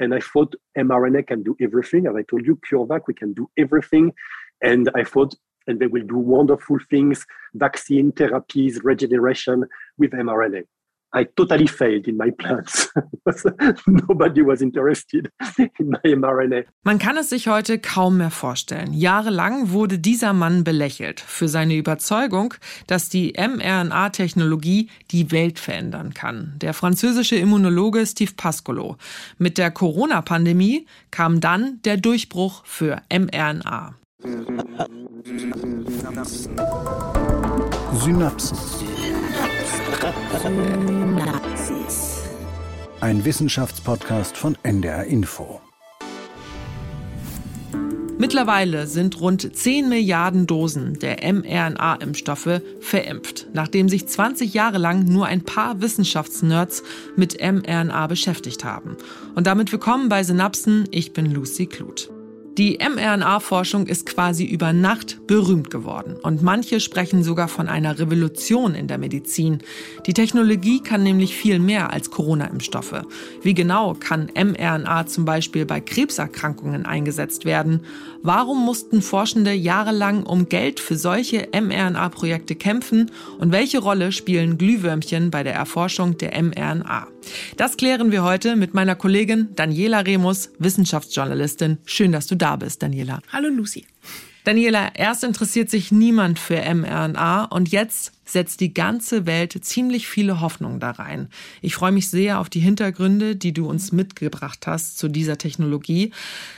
[0.00, 2.06] And I thought mRNA can do everything.
[2.06, 4.12] As I told you, CureVac, we can do everything.
[4.62, 5.34] And I thought,
[5.66, 9.66] and they will do wonderful things, vaccine therapies, regeneration
[9.98, 10.64] with mRNA.
[11.12, 12.92] I totally failed in my plans.
[13.86, 15.30] Nobody was interested
[15.78, 16.64] in my mRNA.
[16.84, 18.92] Man kann es sich heute kaum mehr vorstellen.
[18.92, 22.54] Jahrelang wurde dieser Mann belächelt für seine Überzeugung,
[22.86, 26.54] dass die mRNA-Technologie die Welt verändern kann.
[26.58, 28.96] Der französische Immunologe Steve Pascolo.
[29.36, 33.99] Mit der Corona-Pandemie kam dann der Durchbruch für mRNA.
[34.22, 36.56] Synapsen.
[37.94, 38.84] Synapsis.
[43.00, 45.62] Ein Wissenschaftspodcast von NDR Info.
[48.18, 55.24] Mittlerweile sind rund 10 Milliarden Dosen der mRNA-Impfstoffe verimpft, nachdem sich 20 Jahre lang nur
[55.24, 56.82] ein paar Wissenschaftsnerds
[57.16, 58.98] mit mRNA beschäftigt haben.
[59.34, 60.86] Und damit willkommen bei Synapsen.
[60.90, 62.10] Ich bin Lucy Kluth.
[62.60, 68.74] Die mRNA-Forschung ist quasi über Nacht berühmt geworden und manche sprechen sogar von einer Revolution
[68.74, 69.62] in der Medizin.
[70.04, 73.00] Die Technologie kann nämlich viel mehr als Corona-Impfstoffe.
[73.40, 77.80] Wie genau kann mRNA zum Beispiel bei Krebserkrankungen eingesetzt werden?
[78.22, 85.30] Warum mussten Forschende jahrelang um Geld für solche mRNA-Projekte kämpfen und welche Rolle spielen Glühwürmchen
[85.30, 87.08] bei der Erforschung der mRNA?
[87.56, 91.78] Das klären wir heute mit meiner Kollegin Daniela Remus, Wissenschaftsjournalistin.
[91.84, 93.20] Schön, dass du da bist, Daniela.
[93.32, 93.86] Hallo Lucy.
[94.44, 100.40] Daniela, erst interessiert sich niemand für mRNA und jetzt setzt die ganze Welt ziemlich viele
[100.40, 101.28] Hoffnungen da rein.
[101.60, 106.12] Ich freue mich sehr auf die Hintergründe, die du uns mitgebracht hast zu dieser Technologie.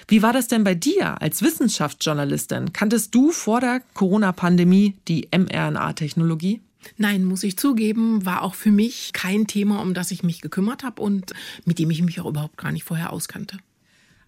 [0.07, 2.73] Wie war das denn bei dir als Wissenschaftsjournalistin?
[2.73, 6.61] Kanntest du vor der Corona-Pandemie die mRNA-Technologie?
[6.97, 10.83] Nein, muss ich zugeben, war auch für mich kein Thema, um das ich mich gekümmert
[10.83, 11.33] habe und
[11.64, 13.58] mit dem ich mich auch überhaupt gar nicht vorher auskannte.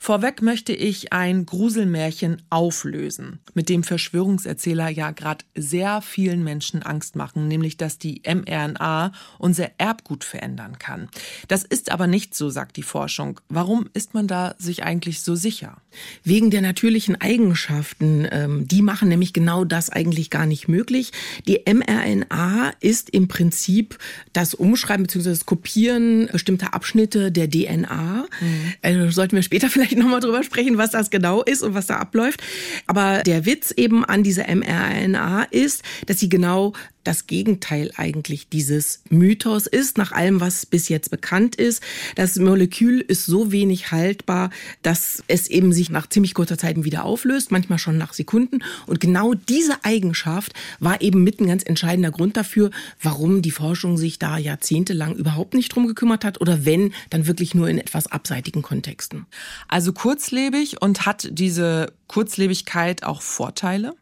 [0.05, 7.17] Vorweg möchte ich ein Gruselmärchen auflösen, mit dem Verschwörungserzähler ja gerade sehr vielen Menschen Angst
[7.17, 11.09] machen, nämlich dass die mRNA unser Erbgut verändern kann.
[11.49, 13.41] Das ist aber nicht so, sagt die Forschung.
[13.49, 15.79] Warum ist man da sich eigentlich so sicher?
[16.23, 18.29] Wegen der natürlichen Eigenschaften.
[18.31, 21.13] Ähm, die machen nämlich genau das eigentlich gar nicht möglich.
[21.49, 23.99] Die mRNA ist im Prinzip
[24.35, 25.31] das Umschreiben bzw.
[25.31, 28.27] das Kopieren bestimmter Abschnitte der DNA.
[28.39, 28.73] Mhm.
[28.83, 31.87] Also sollten wir später vielleicht vielleicht nochmal drüber sprechen, was das genau ist und was
[31.87, 32.43] da abläuft.
[32.87, 36.73] Aber der Witz eben an dieser mRNA ist, dass sie genau
[37.05, 41.83] das Gegenteil eigentlich dieses Mythos ist, nach allem, was bis jetzt bekannt ist.
[42.17, 44.51] Das Molekül ist so wenig haltbar,
[44.83, 48.61] dass es eben sich nach ziemlich kurzer Zeit wieder auflöst, manchmal schon nach Sekunden.
[48.87, 52.71] Und genau diese Eigenschaft war eben mit ein ganz entscheidender Grund dafür,
[53.01, 57.55] warum die Forschung sich da jahrzehntelang überhaupt nicht drum gekümmert hat oder wenn, dann wirklich
[57.55, 59.27] nur in etwas abseitigen Kontexten.
[59.69, 63.95] Also kurzlebig und hat diese Kurzlebigkeit auch Vorteile?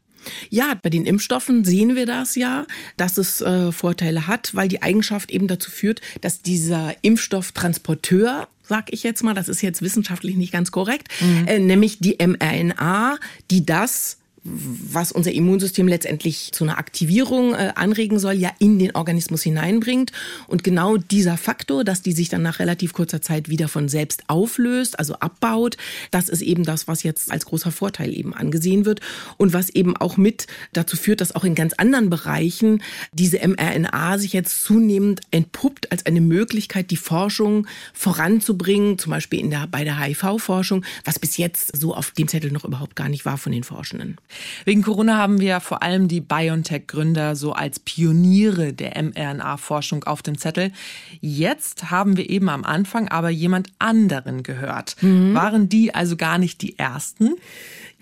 [0.50, 2.66] Ja, bei den Impfstoffen sehen wir das ja,
[2.97, 8.93] dass es äh, Vorteile hat, weil die Eigenschaft eben dazu führt, dass dieser Impfstofftransporteur sag
[8.93, 11.47] ich jetzt mal, das ist jetzt wissenschaftlich nicht ganz korrekt, mhm.
[11.47, 13.19] äh, nämlich die mRNA,
[13.50, 18.94] die das was unser Immunsystem letztendlich zu einer Aktivierung äh, anregen soll, ja in den
[18.94, 20.10] Organismus hineinbringt.
[20.48, 24.25] Und genau dieser Faktor, dass die sich dann nach relativ kurzer Zeit wieder von selbst
[24.26, 25.76] auflöst, also abbaut,
[26.10, 29.00] das ist eben das, was jetzt als großer Vorteil eben angesehen wird
[29.36, 32.82] und was eben auch mit dazu führt, dass auch in ganz anderen Bereichen
[33.12, 39.50] diese mRNA sich jetzt zunehmend entpuppt als eine Möglichkeit, die Forschung voranzubringen, zum Beispiel in
[39.50, 43.24] der, bei der HIV-Forschung, was bis jetzt so auf dem Zettel noch überhaupt gar nicht
[43.24, 44.16] war von den Forschenden.
[44.65, 50.38] Wegen Corona haben wir vor allem die BioNTech-Gründer so als Pioniere der mRNA-Forschung auf dem
[50.38, 50.72] Zettel.
[51.20, 54.97] Jetzt haben wir eben am Anfang aber jemand anderen gehört.
[55.00, 55.34] Mhm.
[55.34, 57.34] Waren die also gar nicht die Ersten?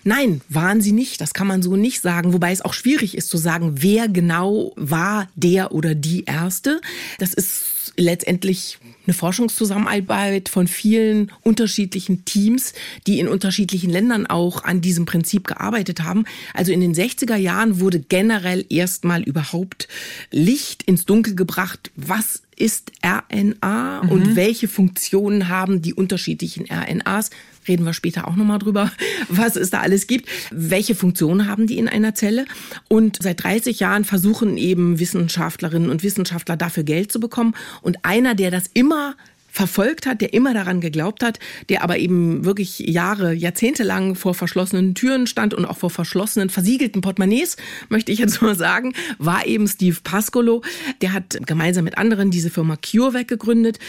[0.03, 1.21] Nein, waren sie nicht.
[1.21, 2.33] Das kann man so nicht sagen.
[2.33, 6.81] Wobei es auch schwierig ist zu sagen, wer genau war der oder die Erste.
[7.19, 12.73] Das ist letztendlich eine Forschungszusammenarbeit von vielen unterschiedlichen Teams,
[13.07, 16.25] die in unterschiedlichen Ländern auch an diesem Prinzip gearbeitet haben.
[16.53, 19.87] Also in den 60er Jahren wurde generell erstmal überhaupt
[20.31, 24.09] Licht ins Dunkel gebracht, was ist RNA mhm.
[24.09, 27.31] und welche Funktionen haben die unterschiedlichen RNAs.
[27.71, 28.91] Reden wir später auch nochmal drüber,
[29.29, 30.27] was es da alles gibt.
[30.51, 32.43] Welche Funktionen haben die in einer Zelle?
[32.89, 37.55] Und seit 30 Jahren versuchen eben Wissenschaftlerinnen und Wissenschaftler dafür Geld zu bekommen.
[37.81, 39.15] Und einer, der das immer
[39.49, 41.39] verfolgt hat, der immer daran geglaubt hat,
[41.69, 46.49] der aber eben wirklich Jahre, Jahrzehnte lang vor verschlossenen Türen stand und auch vor verschlossenen,
[46.49, 47.55] versiegelten Portemonnaies,
[47.87, 50.61] möchte ich jetzt mal sagen, war eben Steve Pascolo.
[51.01, 53.79] Der hat gemeinsam mit anderen diese Firma CureVac gegründet.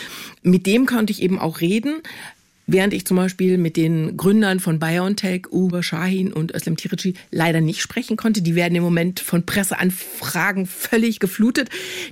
[0.42, 2.02] Mit dem konnte ich eben auch reden
[2.66, 7.60] Während ich zum Beispiel mit den Gründern von BioNTech, Uwe Shahin und Özlem Tirici leider
[7.60, 11.70] nicht sprechen konnte, die werden im Moment von Presseanfragen völlig geflutet.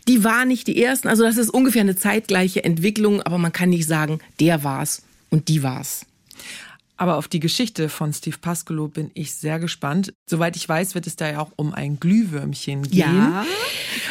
[0.08, 3.70] Die waren nicht die ersten, also das ist ungefähr eine zeitgleiche Entwicklung, aber man kann
[3.70, 6.04] nicht sagen, der war's und die war's.
[7.00, 10.12] Aber auf die Geschichte von Steve Pascolo bin ich sehr gespannt.
[10.26, 12.98] Soweit ich weiß, wird es da ja auch um ein Glühwürmchen gehen.
[12.98, 13.46] Ja.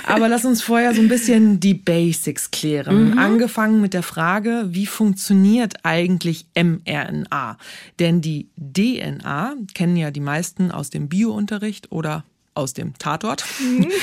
[0.08, 3.12] Aber lass uns vorher so ein bisschen die Basics klären.
[3.12, 3.20] Mhm.
[3.20, 7.60] Angefangen mit der Frage, wie funktioniert eigentlich mRNA?
[8.00, 13.44] Denn die DNA kennen ja die meisten aus dem Biounterricht oder aus dem Tatort.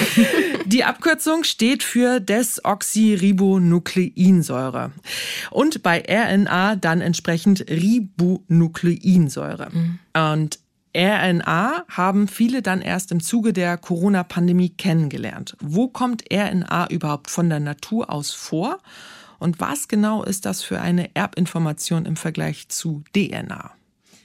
[0.67, 4.93] Die Abkürzung steht für Desoxyribonukleinsäure
[5.51, 9.71] und bei RNA dann entsprechend Ribonukleinsäure.
[9.73, 9.99] Mhm.
[10.15, 10.61] Und
[10.97, 15.55] RNA haben viele dann erst im Zuge der Corona-Pandemie kennengelernt.
[15.61, 18.79] Wo kommt RNA überhaupt von der Natur aus vor?
[19.39, 23.73] Und was genau ist das für eine Erbinformation im Vergleich zu DNA?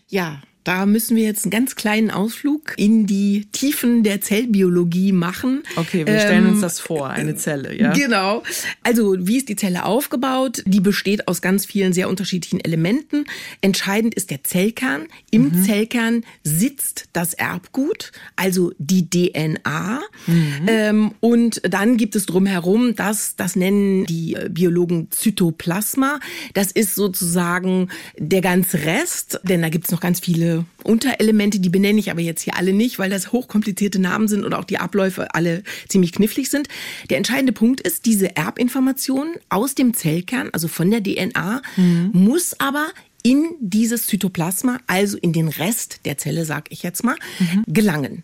[0.08, 5.64] Ja, da müssen wir jetzt einen ganz kleinen Ausflug in die Tiefen der Zellbiologie machen.
[5.76, 7.94] Okay, wir stellen ähm, uns das vor, eine Zelle, ja.
[7.94, 8.44] Genau.
[8.84, 10.64] Also, wie ist die Zelle aufgebaut?
[10.66, 13.26] Die besteht aus ganz vielen sehr unterschiedlichen Elementen.
[13.62, 15.08] Entscheidend ist der Zellkern.
[15.32, 15.64] Im mhm.
[15.64, 20.02] Zellkern sitzt das Erbgut, also die DNA.
[20.28, 20.66] Mhm.
[20.68, 26.20] Ähm, und dann gibt es drumherum das, das nennen die äh, Biologen Zytoplasma.
[26.54, 30.51] Das ist sozusagen der ganze Rest, denn da gibt es noch ganz viele
[30.84, 34.54] Unterelemente, die benenne ich aber jetzt hier alle nicht, weil das hochkomplizierte Namen sind und
[34.54, 36.68] auch die Abläufe alle ziemlich knifflig sind.
[37.10, 42.12] Der entscheidende Punkt ist, diese Erbinformation aus dem Zellkern, also von der DNA, mhm.
[42.14, 42.88] muss aber
[43.24, 47.64] in dieses Zytoplasma, also in den Rest der Zelle, sag ich jetzt mal, mhm.
[47.68, 48.24] gelangen.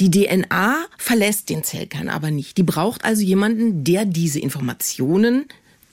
[0.00, 2.56] Die DNA verlässt den Zellkern aber nicht.
[2.56, 5.46] Die braucht also jemanden, der diese Informationen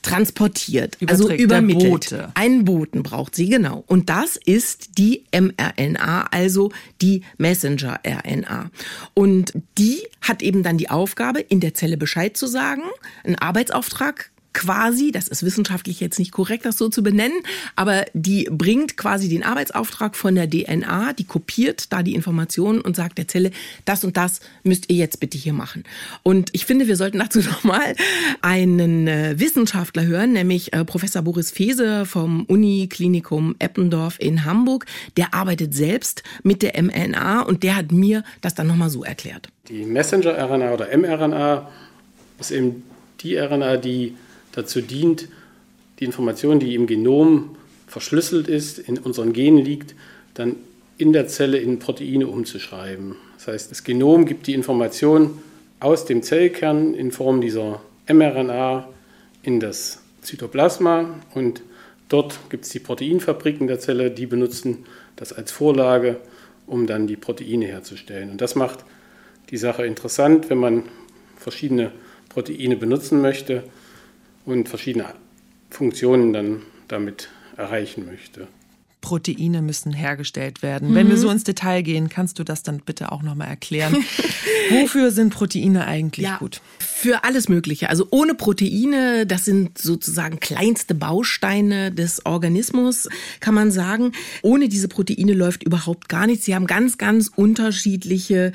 [0.04, 1.90] transportiert, also Überträgt, also übermittelt.
[1.90, 2.32] Bote.
[2.34, 3.82] Einen Boten braucht sie, genau.
[3.86, 6.70] Und das ist die mRNA, also
[7.00, 8.70] die Messenger-RNA.
[9.14, 12.82] Und die hat eben dann die Aufgabe, in der Zelle Bescheid zu sagen,
[13.24, 17.36] einen Arbeitsauftrag quasi, das ist wissenschaftlich jetzt nicht korrekt, das so zu benennen,
[17.76, 22.96] aber die bringt quasi den Arbeitsauftrag von der DNA, die kopiert da die Informationen und
[22.96, 23.50] sagt der Zelle,
[23.84, 25.84] das und das müsst ihr jetzt bitte hier machen.
[26.22, 27.94] Und ich finde, wir sollten dazu nochmal
[28.40, 34.86] einen äh, Wissenschaftler hören, nämlich äh, Professor Boris Fese vom Uniklinikum Eppendorf in Hamburg.
[35.16, 39.48] Der arbeitet selbst mit der mRNA und der hat mir das dann nochmal so erklärt.
[39.68, 41.68] Die Messenger-RNA oder mRNA
[42.38, 42.84] ist eben
[43.20, 44.14] die RNA, die
[44.54, 45.28] dazu dient,
[46.00, 47.56] die Information, die im Genom
[47.86, 49.94] verschlüsselt ist, in unseren Genen liegt,
[50.34, 50.56] dann
[50.96, 53.16] in der Zelle in Proteine umzuschreiben.
[53.36, 55.38] Das heißt, das Genom gibt die Information
[55.80, 58.88] aus dem Zellkern in Form dieser mRNA
[59.42, 61.62] in das Zytoplasma und
[62.08, 64.86] dort gibt es die Proteinfabriken der Zelle, die benutzen
[65.16, 66.20] das als Vorlage,
[66.66, 68.30] um dann die Proteine herzustellen.
[68.30, 68.84] Und das macht
[69.50, 70.84] die Sache interessant, wenn man
[71.36, 71.92] verschiedene
[72.28, 73.64] Proteine benutzen möchte
[74.44, 75.14] und verschiedene
[75.70, 78.48] Funktionen dann damit erreichen möchte.
[79.00, 80.90] Proteine müssen hergestellt werden.
[80.90, 80.94] Mhm.
[80.94, 81.20] Wenn wir mhm.
[81.20, 83.96] so ins Detail gehen, kannst du das dann bitte auch nochmal erklären.
[84.70, 86.60] Wofür sind Proteine eigentlich ja, gut?
[86.78, 87.90] Für alles Mögliche.
[87.90, 93.08] Also ohne Proteine, das sind sozusagen kleinste Bausteine des Organismus,
[93.40, 94.12] kann man sagen.
[94.42, 96.44] Ohne diese Proteine läuft überhaupt gar nichts.
[96.46, 98.52] Sie haben ganz, ganz unterschiedliche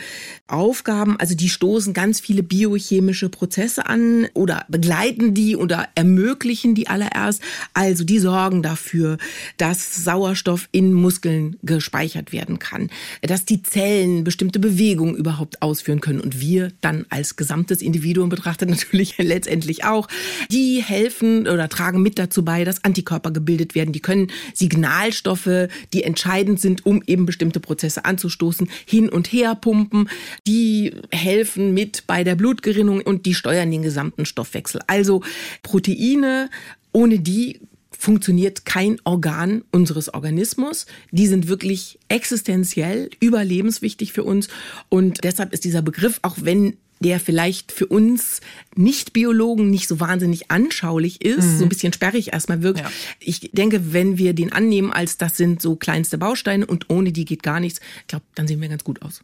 [0.48, 1.19] Aufgaben.
[1.19, 7.41] Also die stoßen ganz viele biochemische Prozesse an oder begleiten die oder ermöglichen die allererst.
[7.74, 9.17] Also die sorgen dafür,
[9.57, 12.89] dass Sauerstoff Sauerstoff in Muskeln gespeichert werden kann,
[13.22, 18.70] dass die Zellen bestimmte Bewegungen überhaupt ausführen können und wir dann als gesamtes Individuum betrachtet
[18.70, 20.08] natürlich letztendlich auch.
[20.51, 23.91] Die helfen oder tragen mit dazu bei, dass Antikörper gebildet werden.
[23.91, 30.10] Die können Signalstoffe, die entscheidend sind, um eben bestimmte Prozesse anzustoßen, hin und her pumpen.
[30.48, 34.82] Die helfen mit bei der Blutgerinnung und die steuern den gesamten Stoffwechsel.
[34.88, 35.22] Also
[35.63, 36.50] Proteine
[36.91, 37.60] ohne die
[38.00, 40.86] funktioniert kein Organ unseres Organismus.
[41.12, 44.48] Die sind wirklich existenziell, überlebenswichtig für uns.
[44.88, 48.41] Und deshalb ist dieser Begriff, auch wenn der vielleicht für uns
[48.75, 51.58] Nicht-Biologen nicht so wahnsinnig anschaulich ist, mhm.
[51.58, 52.82] so ein bisschen sperrig erstmal wirkt.
[52.82, 52.91] Ja.
[53.20, 57.25] Ich denke, wenn wir den annehmen als das sind so kleinste Bausteine und ohne die
[57.25, 59.22] geht gar nichts, ich glaube, dann sehen wir ganz gut aus.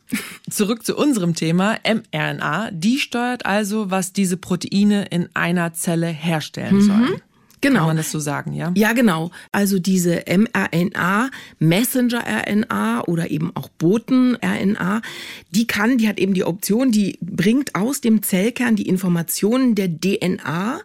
[0.49, 2.71] Zurück zu unserem Thema, mRNA.
[2.71, 6.81] Die steuert also, was diese Proteine in einer Zelle herstellen mhm.
[6.81, 7.21] sollen.
[7.65, 7.79] Genau.
[7.79, 8.71] Kann man das so sagen, ja?
[8.75, 9.31] Ja, genau.
[9.51, 15.01] Also diese mRNA, Messenger-RNA oder eben auch Boten-RNA,
[15.49, 19.89] die kann, die hat eben die Option, die bringt aus dem Zellkern die Informationen der
[19.89, 20.81] DNA,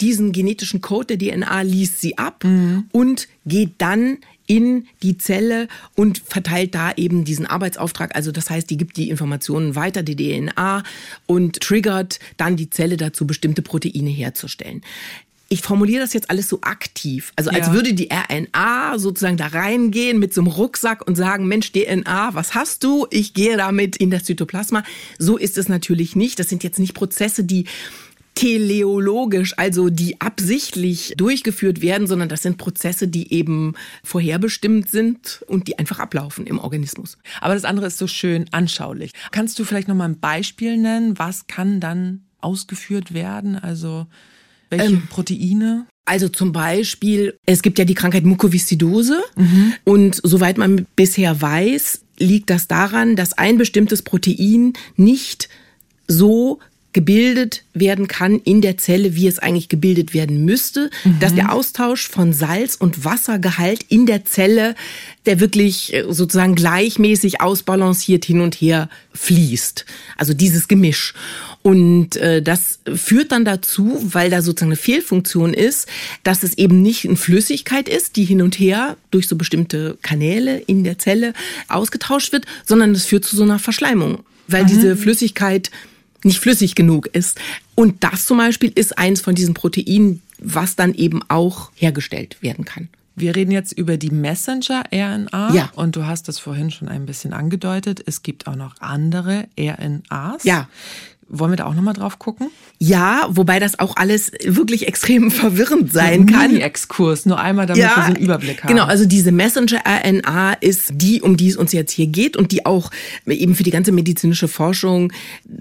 [0.00, 2.84] diesen genetischen Code der DNA liest sie ab mhm.
[2.92, 8.16] und geht dann in die Zelle und verteilt da eben diesen Arbeitsauftrag.
[8.16, 10.82] Also das heißt, die gibt die Informationen weiter, die DNA
[11.26, 14.82] und triggert dann die Zelle dazu, bestimmte Proteine herzustellen
[15.52, 17.32] ich formuliere das jetzt alles so aktiv.
[17.34, 17.72] Also als ja.
[17.72, 22.54] würde die RNA sozusagen da reingehen mit so einem Rucksack und sagen, Mensch, DNA, was
[22.54, 23.08] hast du?
[23.10, 24.84] Ich gehe damit in das Zytoplasma.
[25.18, 26.38] So ist es natürlich nicht.
[26.38, 27.64] Das sind jetzt nicht Prozesse, die
[28.36, 35.66] teleologisch, also die absichtlich durchgeführt werden, sondern das sind Prozesse, die eben vorherbestimmt sind und
[35.66, 37.18] die einfach ablaufen im Organismus.
[37.40, 39.10] Aber das andere ist so schön anschaulich.
[39.32, 41.18] Kannst du vielleicht noch mal ein Beispiel nennen?
[41.18, 43.56] Was kann dann ausgeführt werden?
[43.56, 44.06] Also
[44.70, 45.86] welche ähm, Proteine?
[46.04, 49.74] Also zum Beispiel, es gibt ja die Krankheit Mukoviszidose mhm.
[49.84, 55.48] und soweit man bisher weiß, liegt das daran, dass ein bestimmtes Protein nicht
[56.08, 56.58] so
[56.92, 61.20] gebildet werden kann in der Zelle, wie es eigentlich gebildet werden müsste, mhm.
[61.20, 64.74] dass der Austausch von Salz- und Wassergehalt in der Zelle,
[65.26, 69.86] der wirklich äh, sozusagen gleichmäßig ausbalanciert hin und her fließt.
[70.16, 71.14] Also dieses Gemisch.
[71.62, 75.88] Und äh, das führt dann dazu, weil da sozusagen eine Fehlfunktion ist,
[76.22, 80.58] dass es eben nicht eine Flüssigkeit ist, die hin und her durch so bestimmte Kanäle
[80.58, 81.34] in der Zelle
[81.68, 84.68] ausgetauscht wird, sondern es führt zu so einer Verschleimung, weil mhm.
[84.68, 85.70] diese Flüssigkeit
[86.24, 87.38] nicht flüssig genug ist.
[87.74, 92.64] Und das zum Beispiel ist eins von diesen Proteinen, was dann eben auch hergestellt werden
[92.64, 92.88] kann.
[93.16, 95.54] Wir reden jetzt über die Messenger-RNA.
[95.54, 95.70] Ja.
[95.74, 98.02] Und du hast das vorhin schon ein bisschen angedeutet.
[98.06, 100.44] Es gibt auch noch andere RNAs.
[100.44, 100.68] Ja.
[101.32, 102.48] Wollen wir da auch nochmal drauf gucken?
[102.78, 106.56] Ja, wobei das auch alles wirklich extrem verwirrend sein so kann.
[106.56, 108.68] Exkurs, nur einmal, damit ja, wir so einen Überblick haben.
[108.68, 112.66] Genau, also diese Messenger-RNA ist die, um die es uns jetzt hier geht und die
[112.66, 112.90] auch
[113.26, 115.12] eben für die ganze medizinische Forschung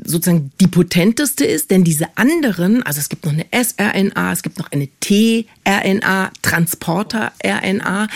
[0.04, 4.58] sozusagen die potenteste ist, denn diese anderen, also es gibt noch eine sRNA, es gibt
[4.58, 8.08] noch eine tRNA, Transporter-RNA,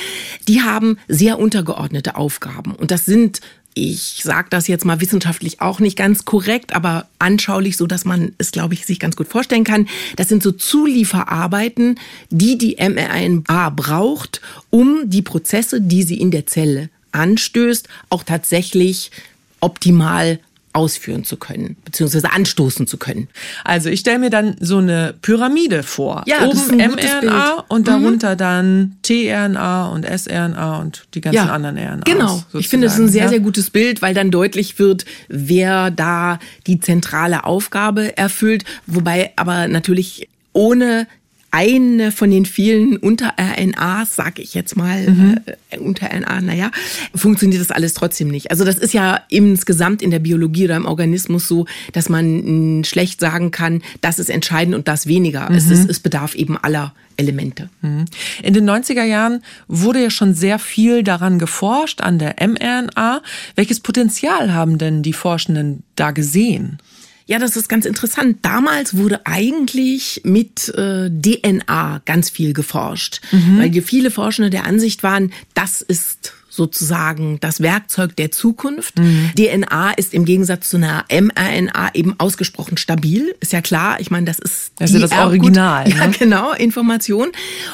[0.47, 3.41] die haben sehr untergeordnete Aufgaben und das sind
[3.73, 8.33] ich sage das jetzt mal wissenschaftlich auch nicht ganz korrekt, aber anschaulich, so dass man
[8.37, 9.87] es, glaube ich, sich ganz gut vorstellen kann.
[10.15, 11.99] Das sind so Zulieferarbeiten,
[12.29, 19.11] die die mRNA braucht, um die Prozesse, die sie in der Zelle anstößt, auch tatsächlich
[19.59, 20.39] optimal
[20.73, 23.27] ausführen zu können, beziehungsweise anstoßen zu können.
[23.63, 26.23] Also ich stelle mir dann so eine Pyramide vor.
[26.25, 28.37] Ja, Oben mRNA und darunter mhm.
[28.37, 32.03] dann tRNA und sRNA und die ganzen ja, anderen RNAs.
[32.05, 32.27] Genau.
[32.27, 32.59] Sozusagen.
[32.59, 36.79] Ich finde es ein sehr, sehr gutes Bild, weil dann deutlich wird, wer da die
[36.79, 38.65] zentrale Aufgabe erfüllt.
[38.87, 41.07] Wobei aber natürlich ohne
[41.53, 45.39] eine von den vielen Unter-RNAs, sag ich jetzt mal, mhm.
[45.69, 46.71] äh, Unter-RNA, naja,
[47.13, 48.49] funktioniert das alles trotzdem nicht.
[48.49, 53.19] Also das ist ja insgesamt in der Biologie oder im Organismus so, dass man schlecht
[53.19, 55.47] sagen kann, das ist entscheidend und das weniger.
[55.47, 55.55] Mhm.
[55.55, 57.69] Es, ist, es bedarf eben aller Elemente.
[57.81, 58.05] Mhm.
[58.41, 63.21] In den 90er Jahren wurde ja schon sehr viel daran geforscht, an der mRNA.
[63.55, 66.79] Welches Potenzial haben denn die Forschenden da gesehen?
[67.25, 68.39] Ja, das ist ganz interessant.
[68.41, 73.59] Damals wurde eigentlich mit äh, DNA ganz viel geforscht, mhm.
[73.59, 78.99] weil viele Forschende der Ansicht waren, das ist sozusagen das Werkzeug der Zukunft.
[78.99, 79.31] Mhm.
[79.35, 83.33] DNA ist im Gegensatz zu einer mRNA eben ausgesprochen stabil.
[83.39, 83.99] Ist ja klar.
[83.99, 85.83] Ich meine, das ist das, ist das Original.
[85.93, 86.13] Ja, ne?
[86.17, 87.29] genau, Information.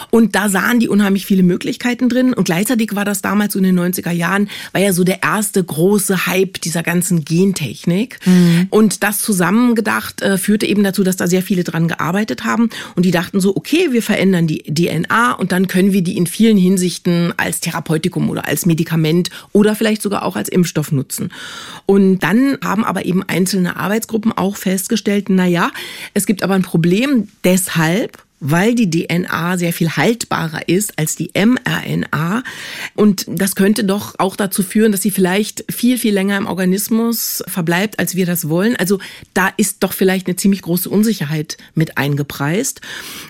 [0.09, 2.33] Und da sahen die unheimlich viele Möglichkeiten drin.
[2.33, 5.63] Und gleichzeitig war das damals so in den 90er Jahren, war ja so der erste
[5.63, 8.19] große Hype dieser ganzen Gentechnik.
[8.25, 8.67] Mhm.
[8.69, 12.69] Und das zusammengedacht äh, führte eben dazu, dass da sehr viele dran gearbeitet haben.
[12.95, 16.27] Und die dachten so, okay, wir verändern die DNA und dann können wir die in
[16.27, 21.33] vielen Hinsichten als Therapeutikum oder als Medikament oder vielleicht sogar auch als Impfstoff nutzen.
[21.85, 25.71] Und dann haben aber eben einzelne Arbeitsgruppen auch festgestellt, na ja,
[26.13, 31.31] es gibt aber ein Problem deshalb, weil die DNA sehr viel haltbarer ist als die
[31.34, 32.43] mRNA.
[32.96, 37.43] Und das könnte doch auch dazu führen, dass sie vielleicht viel, viel länger im Organismus
[37.48, 38.75] verbleibt, als wir das wollen.
[38.77, 39.00] Also
[39.34, 42.81] da ist doch vielleicht eine ziemlich große Unsicherheit mit eingepreist.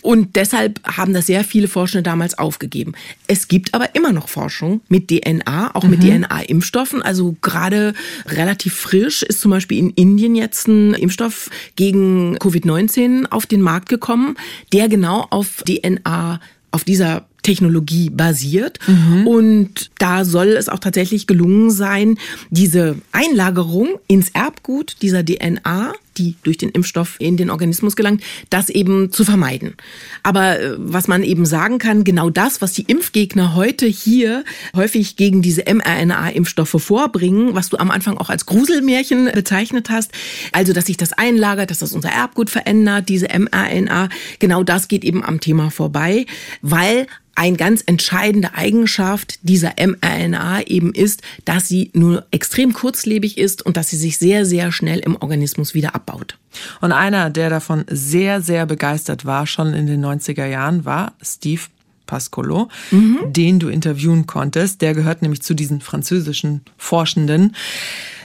[0.01, 2.93] Und deshalb haben das sehr viele Forschende damals aufgegeben.
[3.27, 6.23] Es gibt aber immer noch Forschung mit DNA, auch mit mhm.
[6.23, 7.01] DNA-Impfstoffen.
[7.01, 7.93] Also gerade
[8.27, 13.89] relativ frisch ist zum Beispiel in Indien jetzt ein Impfstoff gegen Covid-19 auf den Markt
[13.89, 14.35] gekommen,
[14.73, 16.41] der genau auf DNA,
[16.71, 18.79] auf dieser Technologie basiert.
[18.85, 19.27] Mhm.
[19.27, 22.17] Und da soll es auch tatsächlich gelungen sein,
[22.49, 28.69] diese Einlagerung ins Erbgut dieser DNA, die durch den Impfstoff in den Organismus gelangt, das
[28.69, 29.75] eben zu vermeiden.
[30.21, 34.43] Aber äh, was man eben sagen kann, genau das, was die Impfgegner heute hier
[34.75, 40.11] häufig gegen diese mRNA-Impfstoffe vorbringen, was du am Anfang auch als Gruselmärchen bezeichnet hast,
[40.51, 44.09] also dass sich das einlagert, dass das unser Erbgut verändert, diese mRNA,
[44.39, 46.25] genau das geht eben am Thema vorbei,
[46.61, 47.07] weil
[47.39, 53.77] eine ganz entscheidende Eigenschaft dieser mRNA eben ist, dass sie nur extrem kurzlebig ist und
[53.77, 56.37] dass sie sich sehr, sehr schnell im Organismus wieder abbaut.
[56.81, 61.61] Und einer, der davon sehr, sehr begeistert war, schon in den 90er Jahren, war Steve
[62.07, 63.19] Pascolo, mhm.
[63.27, 64.81] den du interviewen konntest.
[64.81, 67.55] Der gehört nämlich zu diesen französischen Forschenden.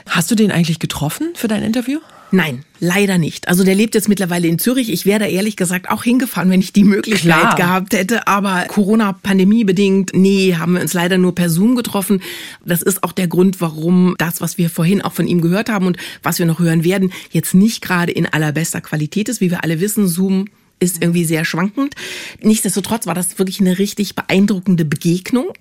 [0.07, 1.99] Hast du den eigentlich getroffen für dein Interview?
[2.31, 3.47] Nein, leider nicht.
[3.47, 4.91] Also der lebt jetzt mittlerweile in Zürich.
[4.91, 7.55] Ich wäre da ehrlich gesagt auch hingefahren, wenn ich die Möglichkeit Klar.
[7.55, 8.27] gehabt hätte.
[8.27, 12.21] Aber Corona-Pandemie bedingt, nee, haben wir uns leider nur per Zoom getroffen.
[12.65, 15.87] Das ist auch der Grund, warum das, was wir vorhin auch von ihm gehört haben
[15.87, 19.39] und was wir noch hören werden, jetzt nicht gerade in allerbester Qualität ist.
[19.39, 20.47] Wie wir alle wissen, Zoom
[20.79, 21.95] ist irgendwie sehr schwankend.
[22.41, 25.53] Nichtsdestotrotz war das wirklich eine richtig beeindruckende Begegnung.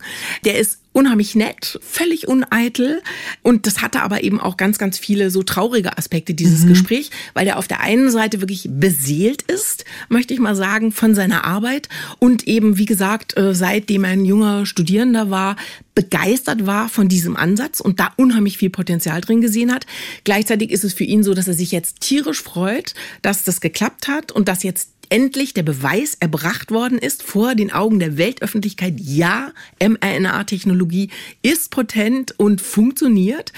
[0.45, 3.03] Der ist unheimlich nett, völlig uneitel.
[3.43, 6.69] Und das hatte aber eben auch ganz, ganz viele so traurige Aspekte, dieses mhm.
[6.69, 11.15] Gespräch, weil der auf der einen Seite wirklich beseelt ist, möchte ich mal sagen, von
[11.15, 11.89] seiner Arbeit
[12.21, 15.57] und eben, wie gesagt, äh, seitdem er ein junger Studierender war,
[15.95, 19.87] begeistert war von diesem Ansatz und da unheimlich viel Potenzial drin gesehen hat.
[20.25, 24.09] Gleichzeitig ist es für ihn so, dass er sich jetzt tierisch freut, dass das geklappt
[24.09, 28.95] hat und dass jetzt endlich der Beweis erbracht worden ist vor den Augen der Weltöffentlichkeit,
[28.99, 31.11] ja, mRNA-Technologie
[31.43, 33.53] ist potent und funktioniert.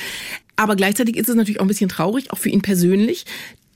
[0.56, 3.26] Aber gleichzeitig ist es natürlich auch ein bisschen traurig, auch für ihn persönlich,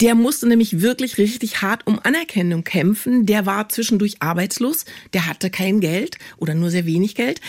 [0.00, 3.26] der musste nämlich wirklich richtig hart um Anerkennung kämpfen.
[3.26, 7.40] Der war zwischendurch arbeitslos, der hatte kein Geld oder nur sehr wenig Geld.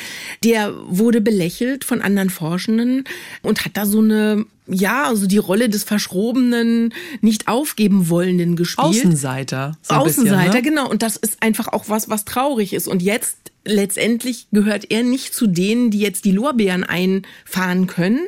[0.43, 3.05] Der wurde belächelt von anderen Forschenden
[3.41, 8.87] und hat da so eine ja, also die Rolle des verschrobenen, nicht aufgeben wollenden gespielt.
[8.87, 9.77] Außenseiter.
[9.81, 10.61] So Außenseiter, bisschen, ne?
[10.61, 10.89] genau.
[10.89, 12.87] Und das ist einfach auch was, was traurig ist.
[12.87, 18.27] Und jetzt letztendlich gehört er nicht zu denen, die jetzt die Lorbeeren einfahren können.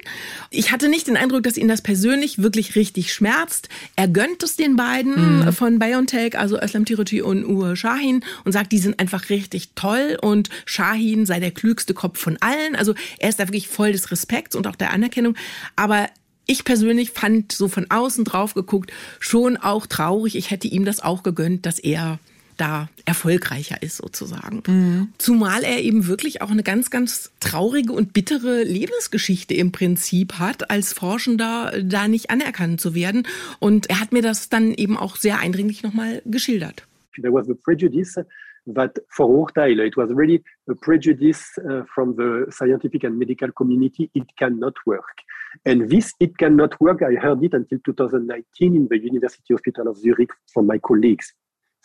[0.52, 3.70] Ich hatte nicht den Eindruck, dass ihn das persönlich wirklich richtig schmerzt.
[3.96, 5.54] Er gönnt es den beiden mhm.
[5.54, 10.18] von BioNTech, also Özlem Tiroti und Uwe Shahin und sagt, die sind einfach richtig toll
[10.22, 12.76] und Shahin sei der klügste Kopf von allen.
[12.76, 15.36] Also er ist da wirklich voll des Respekts und auch der Anerkennung.
[15.76, 16.08] Aber
[16.46, 20.36] ich persönlich fand so von außen drauf geguckt schon auch traurig.
[20.36, 22.20] Ich hätte ihm das auch gegönnt, dass er
[22.58, 24.64] da erfolgreicher ist sozusagen.
[24.68, 25.10] Mhm.
[25.18, 30.70] Zumal er eben wirklich auch eine ganz, ganz traurige und bittere Lebensgeschichte im Prinzip hat,
[30.70, 33.28] als Forschender da nicht anerkannt zu werden.
[33.60, 36.88] Und er hat mir das dann eben auch sehr eindringlich nochmal geschildert.
[37.22, 38.18] There was a prejudice
[38.66, 44.28] that Vorurteile, it was really a prejudice uh, from the scientific and medical community, it
[44.38, 45.22] cannot work.
[45.66, 49.98] And this, it cannot work, I heard it until 2019 in the University Hospital of
[49.98, 51.34] Zurich from my colleagues.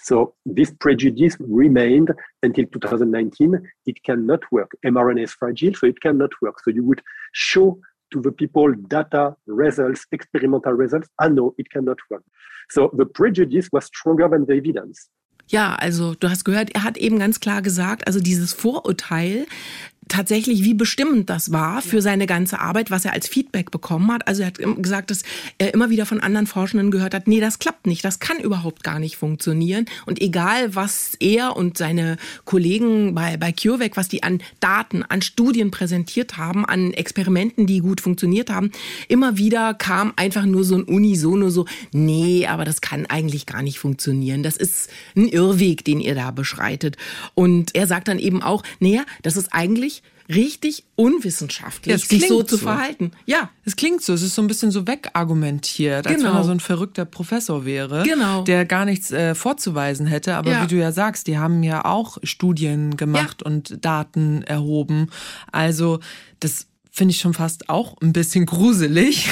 [0.00, 3.60] So this prejudice remained until 2019.
[3.86, 4.70] It cannot work.
[4.84, 6.60] mRNA is fragile, so it cannot work.
[6.64, 7.80] So you would show
[8.12, 11.08] to the people data, results, experimental results.
[11.20, 12.22] Ah, no, it cannot work.
[12.70, 15.10] So the prejudice was stronger than the evidence.
[15.50, 19.46] Ja, also du hast gehört, er hat eben ganz klar gesagt, also dieses Vorurteil,
[20.08, 24.26] tatsächlich, wie bestimmend das war für seine ganze Arbeit, was er als Feedback bekommen hat.
[24.28, 25.22] Also er hat gesagt, dass
[25.58, 28.82] er immer wieder von anderen Forschenden gehört hat, nee, das klappt nicht, das kann überhaupt
[28.82, 29.86] gar nicht funktionieren.
[30.06, 35.22] Und egal, was er und seine Kollegen bei, bei CureVac, was die an Daten, an
[35.22, 38.70] Studien präsentiert haben, an Experimenten, die gut funktioniert haben,
[39.08, 43.62] immer wieder kam einfach nur so ein Unisono so, nee, aber das kann eigentlich gar
[43.62, 44.42] nicht funktionieren.
[44.42, 46.96] Das ist ein Irrweg, den ihr da beschreitet.
[47.34, 49.97] Und er sagt dann eben auch, naja, das ist eigentlich
[50.28, 52.64] richtig unwissenschaftlich, sich so zu so.
[52.64, 53.12] verhalten.
[53.24, 53.50] Ja.
[53.64, 56.30] Es klingt so, es ist so ein bisschen so wegargumentiert, als genau.
[56.30, 58.42] wenn er so ein verrückter Professor wäre, genau.
[58.42, 60.36] der gar nichts äh, vorzuweisen hätte.
[60.36, 60.62] Aber ja.
[60.62, 63.46] wie du ja sagst, die haben ja auch Studien gemacht ja.
[63.46, 65.10] und Daten erhoben.
[65.50, 66.00] Also
[66.40, 69.28] das finde ich schon fast auch ein bisschen gruselig,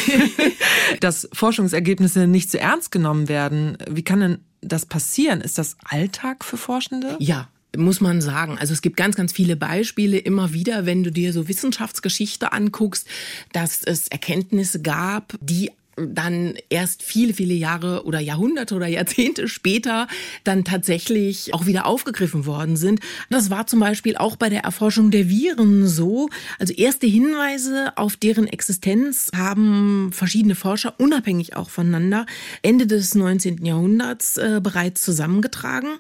[1.01, 3.77] dass Forschungsergebnisse nicht zu ernst genommen werden.
[3.91, 5.41] Wie kann denn das passieren?
[5.41, 7.17] Ist das Alltag für Forschende?
[7.19, 8.59] Ja, muss man sagen.
[8.59, 13.07] Also es gibt ganz, ganz viele Beispiele immer wieder, wenn du dir so Wissenschaftsgeschichte anguckst,
[13.53, 20.07] dass es Erkenntnisse gab, die dann erst viele, viele Jahre oder Jahrhunderte oder Jahrzehnte später
[20.45, 23.01] dann tatsächlich auch wieder aufgegriffen worden sind.
[23.31, 26.29] Das war zum Beispiel auch bei der Erforschung der Viren so.
[26.59, 32.27] Also erste Hinweise auf deren Existenz haben verschiedene Forscher unabhängig auch voneinander
[32.61, 33.65] Ende des 19.
[33.65, 35.97] Jahrhunderts äh, bereits zusammengetragen.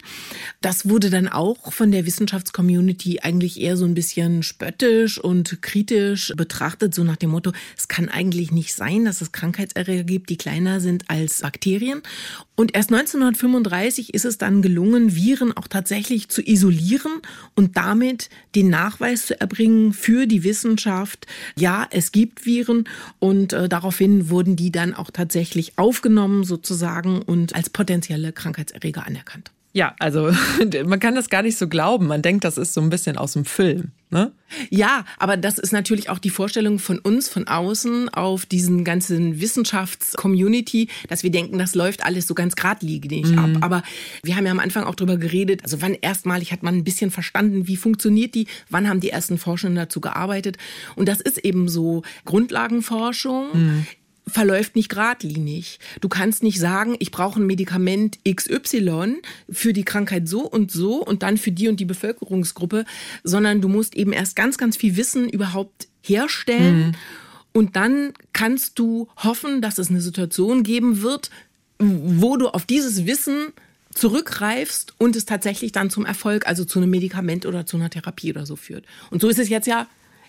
[0.60, 6.34] Das wurde dann auch von der Wissenschaftscommunity eigentlich eher so ein bisschen spöttisch und kritisch
[6.36, 10.30] betrachtet, so nach dem Motto, es kann eigentlich nicht sein, dass es Krankheitserreger Krankheitserreger gibt,
[10.30, 12.02] die kleiner sind als Bakterien.
[12.54, 17.20] Und erst 1935 ist es dann gelungen, Viren auch tatsächlich zu isolieren
[17.54, 21.26] und damit den Nachweis zu erbringen für die Wissenschaft,
[21.58, 22.84] ja, es gibt Viren
[23.18, 29.50] und äh, daraufhin wurden die dann auch tatsächlich aufgenommen sozusagen und als potenzielle Krankheitserreger anerkannt.
[29.76, 30.32] Ja, also
[30.86, 32.06] man kann das gar nicht so glauben.
[32.06, 33.90] Man denkt, das ist so ein bisschen aus dem Film.
[34.08, 34.32] Ne?
[34.70, 39.38] Ja, aber das ist natürlich auch die Vorstellung von uns von außen auf diesen ganzen
[39.38, 43.38] Wissenschaftscommunity, dass wir denken, das läuft alles so ganz geradlinig mhm.
[43.38, 43.50] ab.
[43.60, 43.82] Aber
[44.22, 47.10] wir haben ja am Anfang auch drüber geredet, also wann erstmalig hat man ein bisschen
[47.10, 50.56] verstanden, wie funktioniert die, wann haben die ersten Forschenden dazu gearbeitet.
[50.94, 53.48] Und das ist eben so Grundlagenforschung.
[53.52, 53.86] Mhm
[54.28, 55.78] verläuft nicht geradlinig.
[56.00, 59.16] Du kannst nicht sagen, ich brauche ein Medikament XY
[59.48, 62.84] für die Krankheit so und so und dann für die und die Bevölkerungsgruppe,
[63.22, 66.88] sondern du musst eben erst ganz, ganz viel Wissen überhaupt herstellen.
[66.88, 66.94] Mhm.
[67.52, 71.30] Und dann kannst du hoffen, dass es eine Situation geben wird,
[71.78, 73.52] wo du auf dieses Wissen
[73.94, 78.30] zurückgreifst und es tatsächlich dann zum Erfolg, also zu einem Medikament oder zu einer Therapie
[78.30, 78.84] oder so führt.
[79.10, 79.86] Und so ist es jetzt ja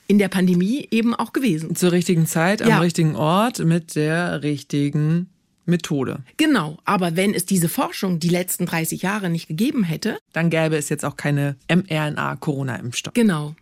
[0.07, 1.75] in der Pandemie eben auch gewesen.
[1.75, 2.79] Zur richtigen Zeit, am ja.
[2.79, 5.29] richtigen Ort, mit der richtigen
[5.65, 6.19] Methode.
[6.37, 10.77] Genau, aber wenn es diese Forschung die letzten 30 Jahre nicht gegeben hätte, dann gäbe
[10.77, 13.13] es jetzt auch keine mRNA-Corona-Impfstoff.
[13.13, 13.53] Genau.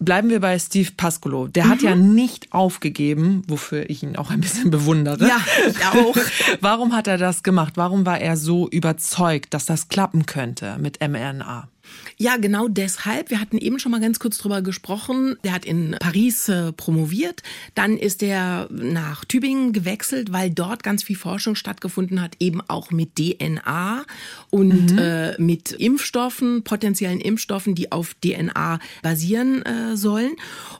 [0.00, 1.48] Bleiben wir bei Steve Pascolo.
[1.48, 1.70] Der mhm.
[1.70, 5.26] hat ja nicht aufgegeben, wofür ich ihn auch ein bisschen bewundere.
[5.26, 6.16] Ja, ich auch.
[6.60, 7.72] Warum hat er das gemacht?
[7.76, 11.68] Warum war er so überzeugt, dass das klappen könnte mit mRNA?
[12.16, 13.30] Ja, genau deshalb.
[13.30, 15.36] Wir hatten eben schon mal ganz kurz drüber gesprochen.
[15.44, 17.42] Der hat in Paris äh, promoviert.
[17.74, 22.90] Dann ist er nach Tübingen gewechselt, weil dort ganz viel Forschung stattgefunden hat, eben auch
[22.90, 24.04] mit DNA
[24.50, 24.98] und mhm.
[24.98, 30.32] äh, mit Impfstoffen, potenziellen Impfstoffen, die auf DNA basieren äh, sollen.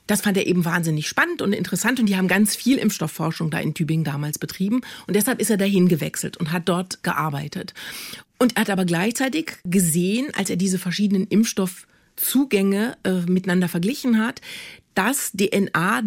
[0.09, 3.59] Das fand er eben wahnsinnig spannend und interessant und die haben ganz viel Impfstoffforschung da
[3.59, 7.75] in Tübingen damals betrieben und deshalb ist er dahin gewechselt und hat dort gearbeitet.
[8.38, 14.40] Und er hat aber gleichzeitig gesehen, als er diese verschiedenen Impfstoffzugänge äh, miteinander verglichen hat,
[14.94, 16.03] dass DNA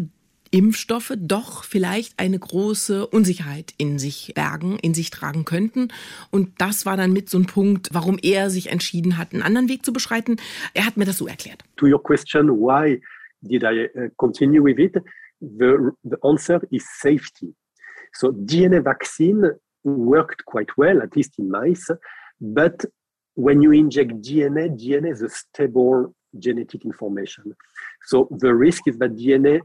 [0.51, 5.87] Impfstoffe doch vielleicht eine große Unsicherheit in sich bergen, in sich tragen könnten.
[6.29, 9.69] Und das war dann mit so ein Punkt, warum er sich entschieden hat, einen anderen
[9.69, 10.35] Weg zu beschreiten.
[10.73, 11.63] Er hat mir das so erklärt.
[11.77, 13.01] To your question, why
[13.41, 15.01] did I uh, continue with it?
[15.39, 17.55] The, the answer is safety.
[18.13, 19.51] So DNA vaccine
[19.83, 21.93] worked quite well, at least in mice.
[22.41, 22.83] But
[23.35, 27.55] when you inject DNA, DNA is a stable genetic information.
[28.07, 29.61] So the risk is that DNA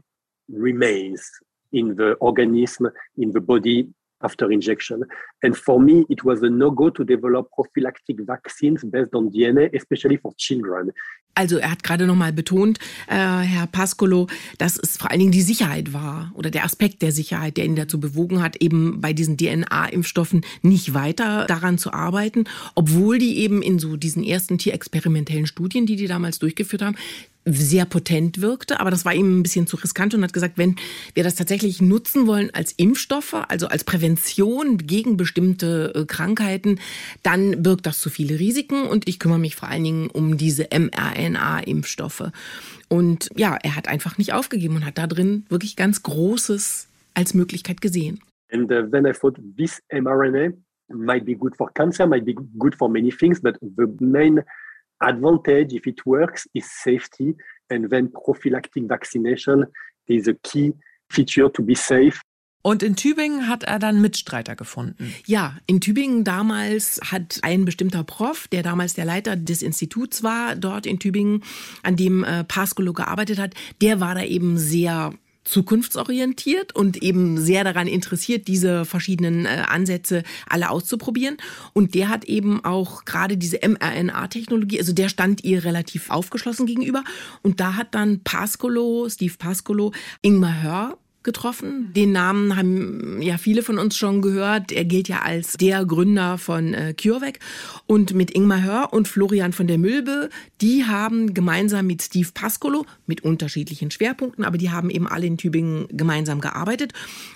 [0.47, 1.29] remains
[1.73, 5.03] in the organism, in the body after injection.
[5.43, 10.17] And for me, it was a no-go to develop prophylactic vaccines based on DNA, especially
[10.17, 10.91] for children.
[11.35, 14.25] Also er hat gerade nochmal betont, äh, Herr Pascolo,
[14.57, 17.75] dass es vor allen Dingen die Sicherheit war oder der Aspekt der Sicherheit, der ihn
[17.75, 23.61] dazu bewogen hat, eben bei diesen DNA-Impfstoffen nicht weiter daran zu arbeiten, obwohl die eben
[23.61, 26.95] in so diesen ersten tierexperimentellen Studien, die die damals durchgeführt haben,
[27.47, 30.75] sehr potent wirkte, aber das war ihm ein bisschen zu riskant und hat gesagt, wenn
[31.13, 36.79] wir das tatsächlich nutzen wollen als Impfstoffe, also als Prävention gegen bestimmte äh, Krankheiten,
[37.23, 40.67] dann birgt das zu viele Risiken und ich kümmere mich vor allen Dingen um diese
[40.71, 42.31] mRNA-Impfstoffe.
[42.89, 47.33] Und ja, er hat einfach nicht aufgegeben und hat da drin wirklich ganz Großes als
[47.33, 48.19] Möglichkeit gesehen.
[48.51, 50.53] And uh, then I thought this mRNA
[50.89, 54.41] might be good for cancer, might be good for many things, but the main
[55.01, 57.35] advantage, if it works, is safety.
[57.69, 59.65] And then prophylactic vaccination
[60.07, 60.73] is a key
[61.09, 62.21] feature to be safe.
[62.63, 65.13] Und in Tübingen hat er dann Mitstreiter gefunden.
[65.25, 70.55] Ja, in Tübingen damals hat ein bestimmter Prof, der damals der Leiter des Instituts war,
[70.55, 71.43] dort in Tübingen,
[71.83, 75.13] an dem äh, Pascolo gearbeitet hat, der war da eben sehr
[75.47, 81.37] zukunftsorientiert und eben sehr daran interessiert, diese verschiedenen äh, Ansätze alle auszuprobieren.
[81.73, 87.03] Und der hat eben auch gerade diese mRNA-Technologie, also der stand ihr relativ aufgeschlossen gegenüber.
[87.41, 91.91] Und da hat dann Pascolo, Steve Pascolo, Ingmar Hör getroffen.
[91.93, 94.71] Den Namen haben ja viele von uns schon gehört.
[94.71, 97.39] Er gilt ja als der Gründer von äh, CureVac.
[97.85, 100.29] Und mit Ingmar Hör und Florian von der Mülbe,
[100.61, 105.37] die haben gemeinsam mit Steve Pascolo, mit unterschiedlichen Schwerpunkten, aber die haben eben alle in
[105.37, 106.93] Tübingen gemeinsam gearbeitet.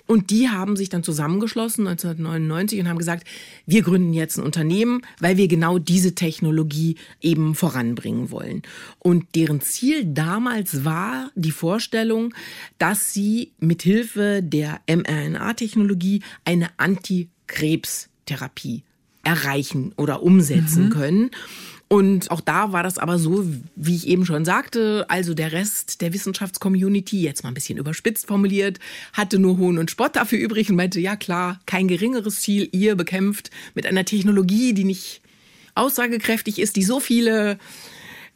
[0.08, 3.28] Und die haben sich dann zusammengeschlossen 1999 und haben gesagt,
[3.66, 8.62] wir gründen jetzt ein Unternehmen, weil wir genau diese Technologie eben voranbringen wollen.
[9.00, 12.34] Und deren Ziel damals war die Vorstellung,
[12.78, 18.84] dass sie mit Hilfe der mRNA-Technologie eine Antikrebstherapie
[19.24, 20.90] erreichen oder umsetzen mhm.
[20.90, 21.30] können.
[21.88, 26.00] Und auch da war das aber so, wie ich eben schon sagte, also der Rest
[26.00, 28.80] der Wissenschaftscommunity, jetzt mal ein bisschen überspitzt formuliert,
[29.12, 32.96] hatte nur Hohn und Spott dafür übrig und meinte, ja klar, kein geringeres Ziel, ihr
[32.96, 35.22] bekämpft mit einer Technologie, die nicht
[35.76, 37.60] aussagekräftig ist, die so viele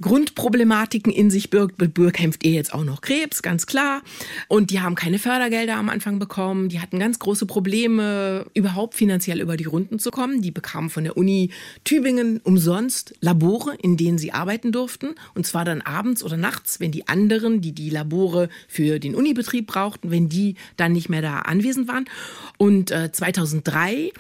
[0.02, 1.78] Grundproblematiken in sich birgt.
[1.78, 4.02] Bekämpft ihr jetzt auch noch Krebs, ganz klar.
[4.48, 6.70] Und die haben keine Fördergelder am Anfang bekommen.
[6.70, 10.42] Die hatten ganz große Probleme, überhaupt finanziell über die Runden zu kommen.
[10.42, 11.50] Die bekamen von der Uni
[11.84, 15.16] Tübingen umsonst Labore, in denen sie arbeiten durften.
[15.34, 19.68] Und zwar dann abends oder nachts, wenn die anderen, die die Labore für den Unibetrieb
[19.68, 22.06] brauchten, wenn die dann nicht mehr da anwesend waren.
[22.58, 24.12] Und äh, 2003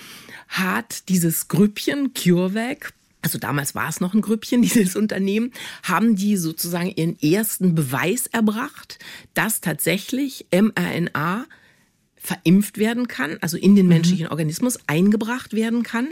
[0.47, 2.93] hat dieses Grüppchen CureVac
[3.25, 5.51] also damals war es noch ein Grüppchen, dieses Unternehmen,
[5.83, 8.99] haben die sozusagen ihren ersten Beweis erbracht,
[9.33, 11.45] dass tatsächlich mRNA
[12.15, 13.93] verimpft werden kann, also in den mhm.
[13.93, 16.09] menschlichen Organismus eingebracht werden kann.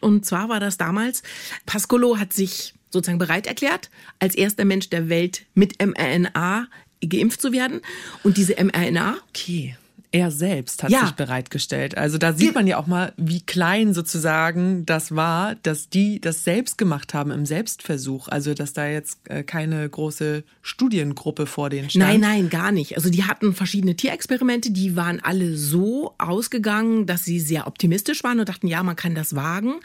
[0.00, 1.22] Und zwar war das damals,
[1.66, 6.68] Pascolo hat sich sozusagen bereit erklärt, als erster Mensch der Welt mit mRNA
[7.00, 7.80] geimpft zu werden.
[8.22, 9.76] Und diese mRNA, okay
[10.12, 11.00] er selbst hat ja.
[11.06, 11.96] sich bereitgestellt.
[11.96, 16.44] Also da sieht man ja auch mal, wie klein sozusagen das war, dass die das
[16.44, 18.28] selbst gemacht haben im Selbstversuch.
[18.28, 22.04] Also dass da jetzt äh, keine große Studiengruppe vor denen stand.
[22.04, 22.96] Nein, nein, gar nicht.
[22.96, 28.38] Also die hatten verschiedene Tierexperimente, die waren alle so ausgegangen, dass sie sehr optimistisch waren
[28.38, 29.76] und dachten, ja, man kann das wagen.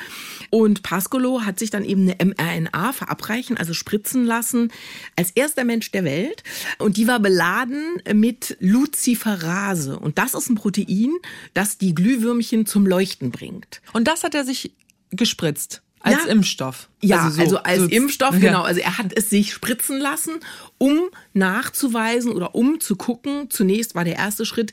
[0.49, 4.73] Und Pascolo hat sich dann eben eine mRNA verabreichen, also spritzen lassen,
[5.15, 6.43] als erster Mensch der Welt.
[6.79, 9.97] Und die war beladen mit Luciferase.
[9.97, 11.13] Und das ist ein Protein,
[11.53, 13.81] das die Glühwürmchen zum Leuchten bringt.
[13.93, 14.71] Und das hat er sich
[15.11, 15.81] gespritzt.
[15.99, 16.31] Als ja.
[16.31, 16.89] Impfstoff.
[17.01, 18.39] Ja, also, so, also als so, Impfstoff, ja.
[18.39, 18.61] genau.
[18.61, 20.39] Also er hat es sich spritzen lassen,
[20.77, 23.49] um nachzuweisen oder um zu gucken.
[23.49, 24.71] Zunächst war der erste Schritt,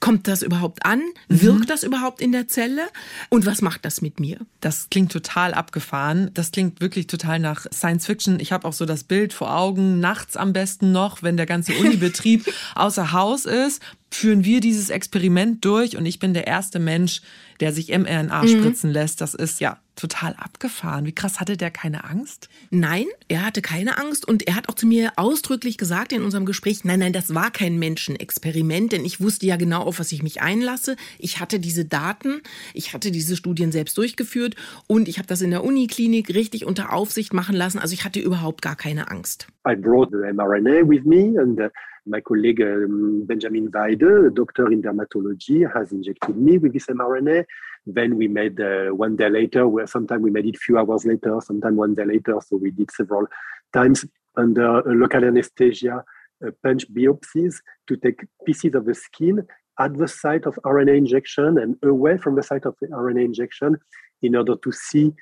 [0.00, 1.00] Kommt das überhaupt an?
[1.28, 1.42] Mhm.
[1.42, 2.82] Wirkt das überhaupt in der Zelle?
[3.30, 4.38] Und was macht das mit mir?
[4.60, 6.30] Das klingt total abgefahren.
[6.34, 8.38] Das klingt wirklich total nach Science Fiction.
[8.38, 11.72] Ich habe auch so das Bild vor Augen, nachts am besten noch, wenn der ganze
[11.80, 17.20] Unibetrieb außer Haus ist, führen wir dieses Experiment durch und ich bin der erste Mensch,
[17.60, 18.48] der sich mRNA mhm.
[18.48, 19.20] spritzen lässt.
[19.20, 21.06] Das ist ja total abgefahren.
[21.06, 22.48] Wie krass hatte der keine Angst?
[22.70, 26.46] Nein, er hatte keine Angst und er hat auch zu mir ausdrücklich gesagt in unserem
[26.46, 30.22] Gespräch, nein, nein, das war kein Menschenexperiment, denn ich wusste ja genau, auf was ich
[30.22, 30.96] mich einlasse.
[31.18, 32.42] Ich hatte diese Daten,
[32.74, 34.54] ich hatte diese Studien selbst durchgeführt
[34.86, 37.80] und ich habe das in der Uniklinik richtig unter Aufsicht machen lassen.
[37.80, 39.48] Also ich hatte überhaupt gar keine Angst.
[39.68, 41.68] I brought the mRNA with me and uh,
[42.08, 47.44] my colleague um, Benjamin Weide, a doctor in dermatology, has injected me with this mRNA.
[47.86, 51.04] Then we made uh, one day later, where sometimes we made it a few hours
[51.04, 52.38] later, sometimes one day later.
[52.46, 53.26] So we did several
[53.72, 54.04] times
[54.36, 56.04] under local anesthesia,
[56.46, 59.46] uh, punch biopsies to take pieces of the skin
[59.78, 63.76] at the site of RNA injection and away from the site of the RNA injection
[64.22, 65.12] in order to see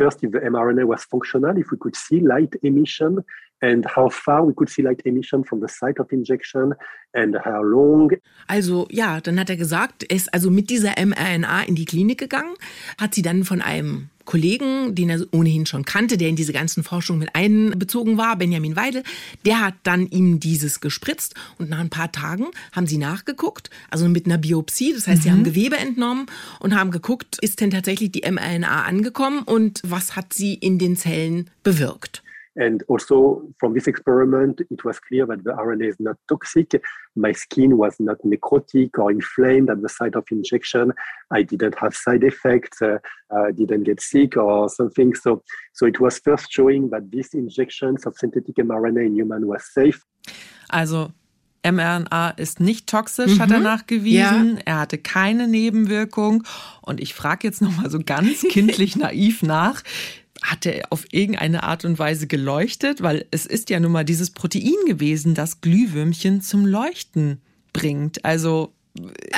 [0.00, 3.22] first if the mRNA was functional, if we could see light emission,
[3.62, 6.72] and how far we could see light emission from the site of injection
[7.14, 8.10] and how long.
[8.46, 12.18] Also ja, dann hat er gesagt, er ist also mit dieser mRNA in die Klinik
[12.18, 12.54] gegangen,
[12.98, 16.84] hat sie dann von einem Kollegen, den er ohnehin schon kannte, der in diese ganzen
[16.84, 19.02] Forschungen mit einbezogen war, Benjamin Weidel,
[19.44, 24.08] der hat dann ihm dieses gespritzt und nach ein paar Tagen haben sie nachgeguckt, also
[24.08, 25.22] mit einer Biopsie, das heißt, mhm.
[25.24, 26.26] sie haben Gewebe entnommen
[26.60, 30.94] und haben geguckt, ist denn tatsächlich die mRNA angekommen und was hat sie in den
[30.94, 32.22] Zellen bewirkt.
[32.56, 36.82] And also from this experiment, it was clear that the RNA is not toxic.
[37.14, 40.92] My skin was not necrotic or inflamed at the site of injection.
[41.30, 42.82] I didn't have side effects.
[42.82, 42.98] Uh,
[43.30, 45.14] I didn't get sick or something.
[45.14, 49.64] So, so it was first showing that these injections of synthetic mRNA in human was
[49.72, 50.04] safe.
[50.70, 51.12] Also
[51.62, 53.40] mRNA ist nicht toxisch, mhm.
[53.40, 53.64] hat er mhm.
[53.64, 54.56] nachgewiesen.
[54.56, 54.62] Ja.
[54.64, 56.44] Er hatte keine Nebenwirkung.
[56.82, 59.82] Und ich frage jetzt nochmal so ganz kindlich naiv nach
[60.42, 63.02] hat er auf irgendeine Art und Weise geleuchtet?
[63.02, 67.40] Weil es ist ja nun mal dieses Protein gewesen, das Glühwürmchen zum Leuchten
[67.72, 68.24] bringt.
[68.24, 68.72] Also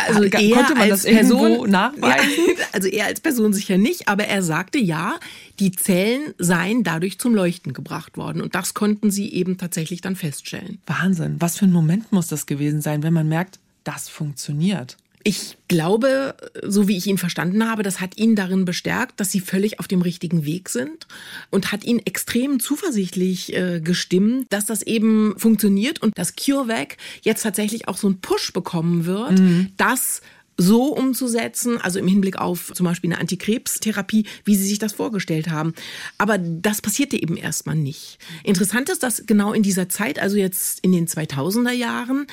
[0.07, 2.31] also er konnte man das Person nachweisen?
[2.59, 5.20] Ja, also er als Person sicher nicht, aber er sagte ja,
[5.61, 10.16] die Zellen seien dadurch zum Leuchten gebracht worden und das konnten sie eben tatsächlich dann
[10.16, 10.78] feststellen.
[10.87, 14.96] Wahnsinn, was für ein Moment muss das gewesen sein, wenn man merkt, das funktioniert.
[15.24, 19.40] Ich glaube, so wie ich ihn verstanden habe, das hat ihn darin bestärkt, dass sie
[19.40, 21.06] völlig auf dem richtigen Weg sind
[21.50, 27.42] und hat ihn extrem zuversichtlich äh, gestimmt, dass das eben funktioniert und dass CureVac jetzt
[27.42, 29.72] tatsächlich auch so einen Push bekommen wird, mhm.
[29.76, 30.22] dass
[30.62, 35.51] so umzusetzen, also im Hinblick auf zum Beispiel eine Antikrebstherapie, wie sie sich das vorgestellt
[35.51, 35.75] haben.
[36.18, 38.18] Aber das passierte eben erstmal nicht.
[38.44, 42.27] Interessant ist, dass genau in dieser Zeit, also jetzt in den 2000er Jahren,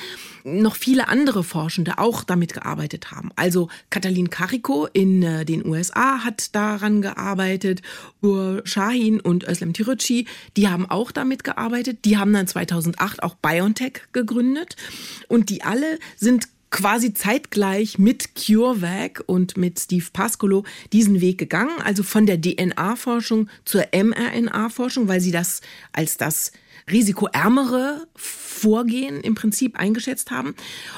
[0.44, 3.30] noch viele andere Forschende auch damit gearbeitet haben.
[3.36, 7.82] Also Katalin Kariko in äh, den USA hat daran gearbeitet,
[8.22, 12.04] Ur Shahin und Özlem Tiruci, die haben auch damit gearbeitet.
[12.04, 14.76] Die haben dann 2008 auch BioNTech gegründet
[15.28, 21.82] und die alle sind quasi zeitgleich mit CureVac und mit Steve Pascolo diesen Weg gegangen,
[21.84, 25.60] also von der DNA-Forschung zur mRNA-Forschung, weil sie das
[25.92, 26.52] als das
[26.90, 30.54] risikoärmere Vorgehen im Prinzip eingeschätzt haben.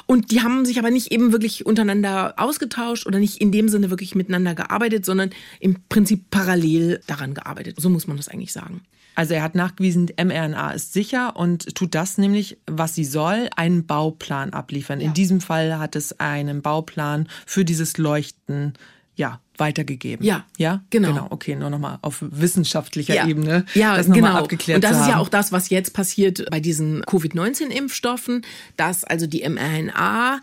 [0.06, 3.90] Und die haben sich aber nicht eben wirklich untereinander ausgetauscht oder nicht in dem Sinne
[3.90, 5.30] wirklich miteinander gearbeitet, sondern
[5.60, 7.80] im Prinzip parallel daran gearbeitet.
[7.80, 8.82] So muss man das eigentlich sagen.
[9.14, 13.86] Also er hat nachgewiesen, mRNA ist sicher und tut das nämlich, was sie soll, einen
[13.86, 15.00] Bauplan abliefern.
[15.00, 15.06] Ja.
[15.06, 18.74] In diesem Fall hat es einen Bauplan für dieses Leuchten
[19.14, 20.24] ja, weitergegeben.
[20.24, 21.08] Ja, ja, genau.
[21.08, 21.26] genau.
[21.30, 23.26] Okay, nur nochmal auf wissenschaftlicher ja.
[23.26, 23.66] Ebene.
[23.74, 24.34] Ja, das genau.
[24.34, 28.42] abgeklärt Und das ist ja auch das, was jetzt passiert bei diesen Covid-19-Impfstoffen,
[28.76, 30.40] dass also die mRNA,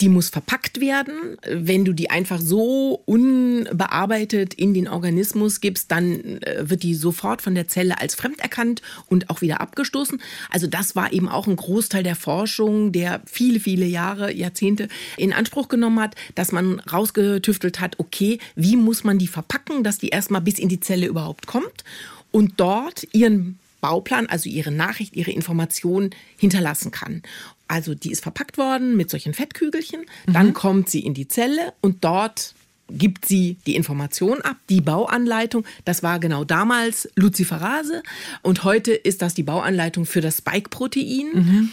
[0.00, 1.38] die muss verpackt werden.
[1.48, 7.42] Wenn du die einfach so unbearbeitet in den Organismus gibst, dann äh, wird die sofort
[7.42, 10.20] von der Zelle als fremd erkannt und auch wieder abgestoßen.
[10.50, 15.32] Also das war eben auch ein Großteil der Forschung, der viele, viele Jahre, Jahrzehnte in
[15.32, 20.08] Anspruch genommen hat, dass man rausgetüftelt hat, okay, wie muss man die verpacken, dass die
[20.08, 21.84] erstmal bis in die Zelle überhaupt kommt
[22.30, 27.22] und dort ihren Bauplan, also ihre Nachricht, ihre Information hinterlassen kann.
[27.66, 30.32] Also die ist verpackt worden mit solchen Fettkügelchen, mhm.
[30.32, 32.54] dann kommt sie in die Zelle und dort
[32.92, 35.64] gibt sie die Information ab, die Bauanleitung.
[35.84, 38.02] Das war genau damals Luciferase
[38.42, 41.28] und heute ist das die Bauanleitung für das Spike-Protein.
[41.32, 41.72] Mhm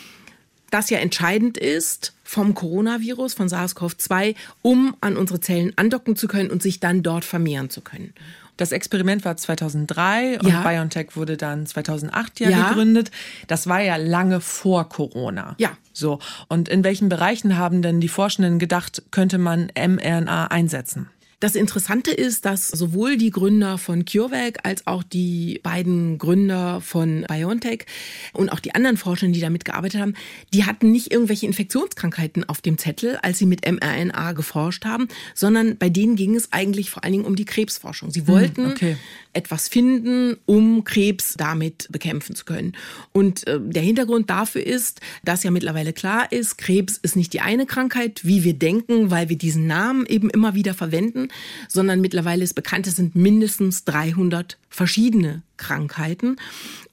[0.70, 6.50] das ja entscheidend ist vom Coronavirus, von SARS-CoV-2, um an unsere Zellen andocken zu können
[6.50, 8.14] und sich dann dort vermehren zu können.
[8.58, 10.62] Das Experiment war 2003 und ja.
[10.68, 13.12] BioNTech wurde dann 2008 ja, ja, gegründet.
[13.46, 15.56] Das war ja lange vor Corona.
[15.60, 15.72] Ja.
[15.94, 16.20] So.
[16.48, 21.08] Und in welchen Bereichen haben denn die Forschenden gedacht, könnte man mRNA einsetzen?
[21.40, 27.26] Das Interessante ist, dass sowohl die Gründer von CureVac als auch die beiden Gründer von
[27.28, 27.86] BioNTech
[28.34, 30.16] und auch die anderen Forscher, die damit gearbeitet haben,
[30.52, 35.78] die hatten nicht irgendwelche Infektionskrankheiten auf dem Zettel, als sie mit mRNA geforscht haben, sondern
[35.78, 38.10] bei denen ging es eigentlich vor allen Dingen um die Krebsforschung.
[38.10, 38.98] Sie hm, wollten okay.
[39.34, 42.74] etwas finden, um Krebs damit bekämpfen zu können.
[43.12, 47.42] Und äh, der Hintergrund dafür ist, dass ja mittlerweile klar ist, Krebs ist nicht die
[47.42, 51.27] eine Krankheit, wie wir denken, weil wir diesen Namen eben immer wieder verwenden,
[51.68, 56.38] sondern mittlerweile ist bekannt, es sind mindestens 300 verschiedene Krankheiten.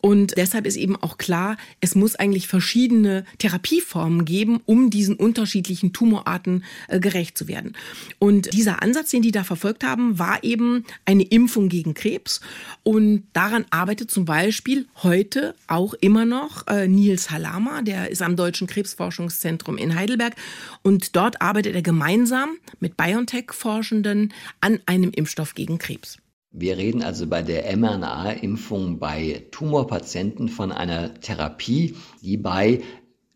[0.00, 5.92] Und deshalb ist eben auch klar, es muss eigentlich verschiedene Therapieformen geben, um diesen unterschiedlichen
[5.92, 7.74] Tumorarten äh, gerecht zu werden.
[8.18, 12.40] Und dieser Ansatz, den die da verfolgt haben, war eben eine Impfung gegen Krebs.
[12.83, 18.37] Und daran arbeitet zum Beispiel heute auch immer noch äh, Nils Halama, der ist am
[18.37, 20.35] Deutschen Krebsforschungszentrum in Heidelberg.
[20.83, 26.18] Und dort arbeitet er gemeinsam mit BioNTech-Forschenden an einem Impfstoff gegen Krebs.
[26.57, 32.81] Wir reden also bei der mRNA-Impfung bei Tumorpatienten von einer Therapie, die bei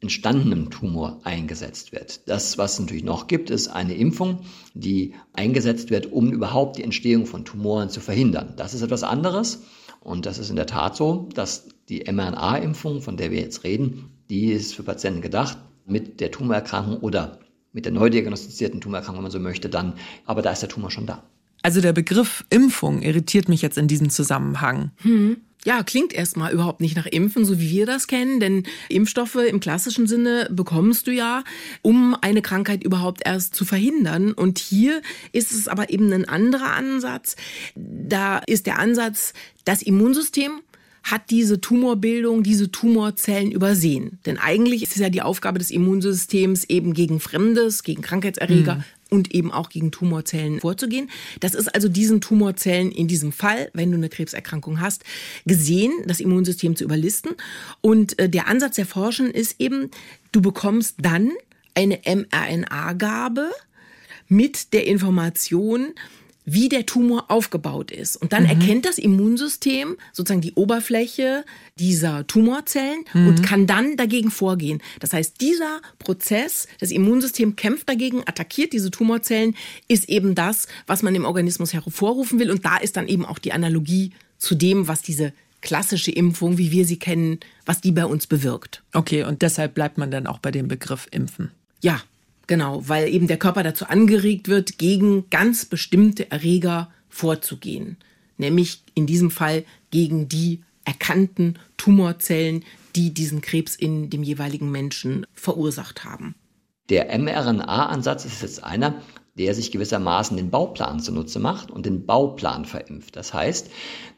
[0.01, 2.29] entstandenem Tumor eingesetzt wird.
[2.29, 6.85] Das, was es natürlich noch gibt, ist eine Impfung, die eingesetzt wird, um überhaupt die
[6.85, 8.55] Entstehung von Tumoren zu verhindern.
[8.57, 9.65] Das ist etwas anderes
[9.99, 14.13] und das ist in der Tat so, dass die mRNA-Impfung, von der wir jetzt reden,
[14.31, 17.41] die ist für Patienten gedacht mit der Tumorerkrankung oder
[17.73, 20.93] mit der neu diagnostizierten Tumorerkrankung, wenn man so möchte, dann, aber da ist der Tumor
[20.93, 21.25] schon da.
[21.69, 24.91] Also der Begriff Impfung irritiert mich jetzt in diesem Zusammenhang.
[25.03, 25.37] Hm.
[25.67, 29.61] Ja, klingt erstmal überhaupt nicht nach Impfen, so wie wir das kennen, denn Impfstoffe im
[29.61, 31.45] klassischen Sinne bekommst du ja,
[31.83, 34.33] um eine Krankheit überhaupt erst zu verhindern.
[34.33, 35.03] Und hier
[35.33, 37.37] ist es aber eben ein anderer Ansatz.
[37.75, 39.35] Da ist der Ansatz,
[39.67, 40.63] das Immunsystem
[41.03, 44.19] hat diese Tumorbildung, diese Tumorzellen übersehen.
[44.25, 48.85] Denn eigentlich ist es ja die Aufgabe des Immunsystems, eben gegen Fremdes, gegen Krankheitserreger mhm
[49.11, 51.11] und eben auch gegen Tumorzellen vorzugehen.
[51.41, 55.05] Das ist also diesen Tumorzellen in diesem Fall, wenn du eine Krebserkrankung hast,
[55.47, 57.33] gesehen, das Immunsystem zu überlisten.
[57.81, 59.91] Und äh, der Ansatz der Forschung ist eben,
[60.33, 61.31] du bekommst dann
[61.75, 63.51] eine mRNA-Gabe
[64.29, 65.95] mit der Information,
[66.51, 68.17] wie der Tumor aufgebaut ist.
[68.17, 68.51] Und dann mhm.
[68.51, 71.45] erkennt das Immunsystem sozusagen die Oberfläche
[71.79, 73.29] dieser Tumorzellen mhm.
[73.29, 74.81] und kann dann dagegen vorgehen.
[75.01, 79.55] Das heißt, dieser Prozess, das Immunsystem kämpft dagegen, attackiert diese Tumorzellen,
[79.89, 82.51] ist eben das, was man im Organismus hervorrufen will.
[82.51, 86.71] Und da ist dann eben auch die Analogie zu dem, was diese klassische Impfung, wie
[86.71, 88.83] wir sie kennen, was die bei uns bewirkt.
[88.95, 91.51] Okay, und deshalb bleibt man dann auch bei dem Begriff Impfen.
[91.83, 92.01] Ja,
[92.49, 97.99] Genau, weil eben der Körper dazu angeregt wird, gegen ganz bestimmte Erreger vorzugehen.
[98.39, 102.65] Nämlich in diesem Fall gegen die erkannten Tumorzellen,
[102.97, 106.35] die diesen Krebs in dem jeweiligen Menschen verursacht haben.
[106.89, 108.95] Der mRNA-Ansatz ist jetzt einer,
[109.37, 113.15] der sich gewissermaßen den Bauplan zunutze macht und den Bauplan verimpft.
[113.15, 113.71] Das heißt,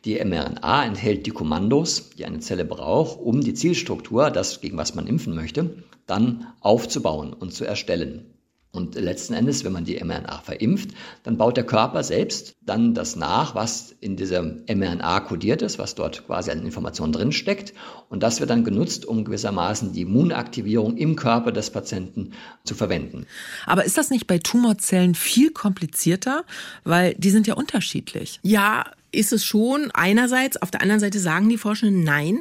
[0.05, 4.95] die mRNA enthält die Kommandos, die eine Zelle braucht, um die Zielstruktur, das gegen was
[4.95, 8.30] man impfen möchte, dann aufzubauen und zu erstellen.
[8.72, 10.90] Und letzten Endes, wenn man die mRNA verimpft,
[11.24, 15.96] dann baut der Körper selbst dann das nach, was in dieser mRNA kodiert ist, was
[15.96, 17.74] dort quasi an Informationen drinsteckt.
[18.09, 22.32] Und das wird dann genutzt, um gewissermaßen die Immunaktivierung im Körper des Patienten
[22.62, 23.26] zu verwenden.
[23.66, 26.44] Aber ist das nicht bei Tumorzellen viel komplizierter?
[26.84, 28.38] Weil die sind ja unterschiedlich.
[28.44, 32.41] Ja, ist es schon einerseits, auf der anderen Seite sagen die Forschenden nein,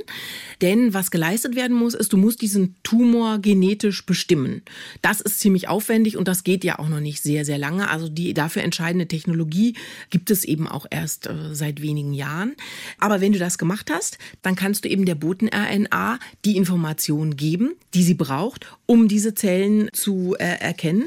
[0.61, 4.61] denn was geleistet werden muss, ist, du musst diesen Tumor genetisch bestimmen.
[5.01, 7.89] Das ist ziemlich aufwendig und das geht ja auch noch nicht sehr, sehr lange.
[7.89, 9.75] Also die dafür entscheidende Technologie
[10.09, 12.55] gibt es eben auch erst äh, seit wenigen Jahren.
[12.99, 17.75] Aber wenn du das gemacht hast, dann kannst du eben der Boten-RNA die Information geben,
[17.93, 21.05] die sie braucht, um diese Zellen zu äh, erkennen.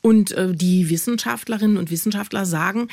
[0.00, 2.88] Und äh, die Wissenschaftlerinnen und Wissenschaftler sagen,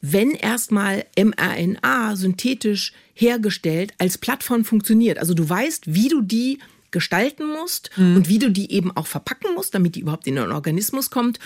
[0.00, 6.58] wenn erstmal mRNA synthetisch hergestellt als Plattform funktioniert, also du weißt, wie du die
[6.90, 8.16] gestalten musst mhm.
[8.16, 11.38] und wie du die eben auch verpacken musst, damit die überhaupt in den Organismus kommt,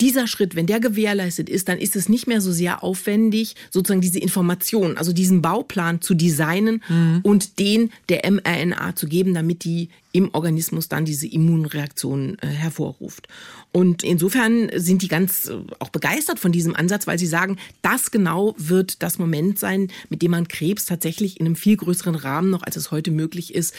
[0.00, 4.00] dieser Schritt, wenn der gewährleistet ist, dann ist es nicht mehr so sehr aufwendig, sozusagen
[4.00, 7.20] diese Information, also diesen Bauplan zu designen mhm.
[7.22, 13.28] und den der mRNA zu geben, damit die im Organismus dann diese Immunreaktion äh, hervorruft.
[13.72, 18.10] Und insofern sind die ganz äh, auch begeistert von diesem Ansatz, weil sie sagen, das
[18.10, 22.50] genau wird das Moment sein, mit dem man Krebs tatsächlich in einem viel größeren Rahmen
[22.50, 23.74] noch, als es heute möglich ist,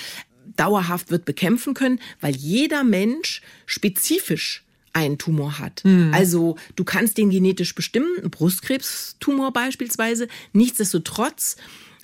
[0.55, 4.63] dauerhaft wird bekämpfen können, weil jeder Mensch spezifisch
[4.93, 5.83] einen Tumor hat.
[5.83, 6.11] Mhm.
[6.13, 10.27] Also du kannst den genetisch bestimmen, Brustkrebstumor beispielsweise.
[10.53, 11.57] Nichtsdestotrotz,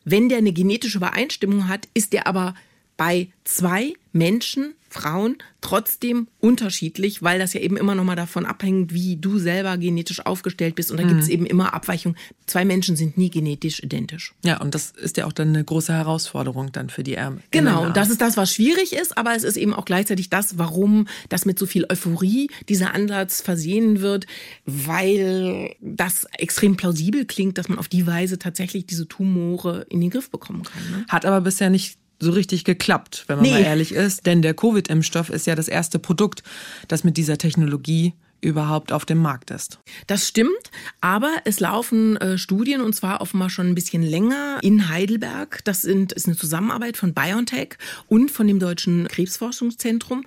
[0.06, 2.56] wenn der eine genetische Übereinstimmung hat, ist der aber
[2.96, 8.94] bei zwei Menschen Frauen trotzdem unterschiedlich, weil das ja eben immer noch mal davon abhängt,
[8.94, 10.92] wie du selber genetisch aufgestellt bist.
[10.92, 11.10] Und da mhm.
[11.10, 12.18] gibt es eben immer Abweichungen.
[12.46, 14.34] Zwei Menschen sind nie genetisch identisch.
[14.46, 17.42] Ja, und das ist ja auch dann eine große Herausforderung dann für die Ärmel.
[17.52, 20.58] Genau, und das ist das, was schwierig ist, aber es ist eben auch gleichzeitig das,
[20.58, 24.26] warum das mit so viel Euphorie dieser Ansatz versehen wird,
[24.66, 30.12] weil das extrem plausibel klingt, dass man auf die Weise tatsächlich diese Tumore in den
[30.12, 30.82] Griff bekommen kann.
[30.92, 31.06] Ne?
[31.10, 33.52] Hat aber bisher nicht so richtig geklappt, wenn man nee.
[33.52, 34.26] mal ehrlich ist.
[34.26, 36.44] Denn der Covid-Impfstoff ist ja das erste Produkt,
[36.88, 39.80] das mit dieser Technologie überhaupt auf dem Markt ist.
[40.08, 40.72] Das stimmt,
[41.02, 45.64] aber es laufen äh, Studien und zwar offenbar schon ein bisschen länger in Heidelberg.
[45.64, 47.78] Das sind, ist eine Zusammenarbeit von BioNTech
[48.08, 50.26] und von dem Deutschen Krebsforschungszentrum.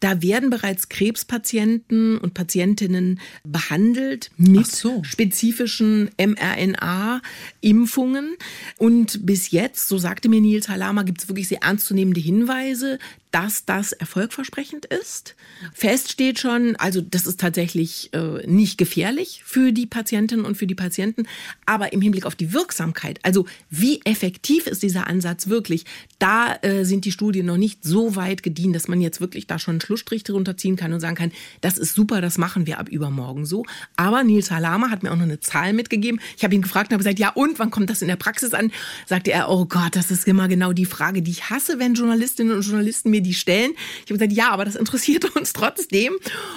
[0.00, 5.02] Da werden bereits Krebspatienten und Patientinnen behandelt mit so.
[5.04, 8.36] spezifischen mRNA-Impfungen.
[8.78, 12.98] Und bis jetzt, so sagte mir Nils Halama, gibt es wirklich sehr ernstzunehmende Hinweise,
[13.30, 15.36] dass das erfolgversprechend ist.
[15.72, 20.66] Fest steht schon, also das ist tatsächlich äh, nicht gefährlich für die Patientinnen und für
[20.66, 21.26] die Patienten,
[21.66, 25.84] aber im Hinblick auf die Wirksamkeit, also wie effektiv ist dieser Ansatz wirklich,
[26.18, 29.58] da äh, sind die Studien noch nicht so weit gediehen, dass man jetzt wirklich da
[29.58, 32.78] schon einen Schlussstrich drunter ziehen kann und sagen kann, das ist super, das machen wir
[32.78, 33.64] ab übermorgen so.
[33.96, 36.20] Aber Nils Halama hat mir auch noch eine Zahl mitgegeben.
[36.36, 38.54] Ich habe ihn gefragt und habe gesagt, ja und, wann kommt das in der Praxis
[38.54, 38.72] an?
[39.06, 42.56] Sagte er, oh Gott, das ist immer genau die Frage, die ich hasse, wenn Journalistinnen
[42.56, 43.72] und Journalisten mir mir die stellen.
[44.04, 46.14] Ich habe gesagt, ja, aber das interessiert uns trotzdem.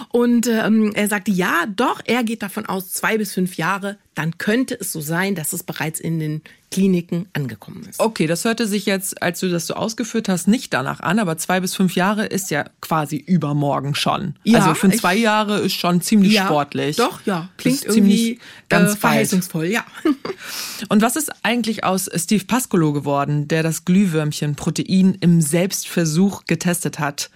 [0.09, 4.37] Und ähm, er sagte, ja, doch, er geht davon aus, zwei bis fünf Jahre, dann
[4.37, 6.41] könnte es so sein, dass es bereits in den
[6.71, 7.99] Kliniken angekommen ist.
[7.99, 11.37] Okay, das hörte sich jetzt, als du das so ausgeführt hast, nicht danach an, aber
[11.37, 14.35] zwei bis fünf Jahre ist ja quasi übermorgen schon.
[14.43, 16.95] Ja, also für zwei Jahre ist schon ziemlich ja, sportlich.
[16.97, 18.39] Doch, ja, klingt irgendwie
[18.69, 19.85] ganz äh, verheißungsvoll, ja.
[20.89, 27.29] Und was ist eigentlich aus Steve Pascolo geworden, der das Glühwürmchen-Protein im Selbstversuch getestet hat?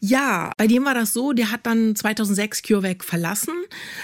[0.00, 3.54] Ja, bei dem war das so, der hat dann 2006 CureVac verlassen.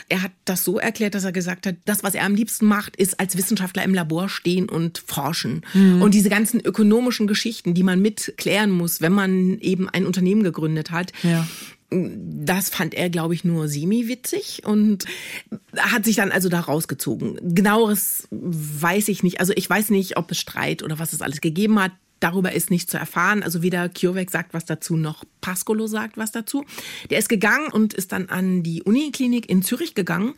[0.09, 2.97] Er hat das so erklärt, dass er gesagt hat, das, was er am liebsten macht,
[2.97, 5.63] ist als Wissenschaftler im Labor stehen und forschen.
[5.73, 6.03] Mhm.
[6.03, 10.91] Und diese ganzen ökonomischen Geschichten, die man mitklären muss, wenn man eben ein Unternehmen gegründet
[10.91, 11.13] hat.
[11.23, 11.47] Ja.
[11.91, 15.05] Das fand er, glaube ich, nur semi-witzig und
[15.77, 17.39] hat sich dann also da rausgezogen.
[17.55, 19.39] Genaueres weiß ich nicht.
[19.39, 21.93] Also ich weiß nicht, ob es Streit oder was es alles gegeben hat
[22.25, 23.43] Darüber ist nichts zu erfahren.
[23.43, 26.65] Also weder CureVac sagt was dazu, noch Pascolo sagt was dazu.
[27.11, 30.33] Der ist gegangen und ist dann an die Uniklinik in Zürich gegangen,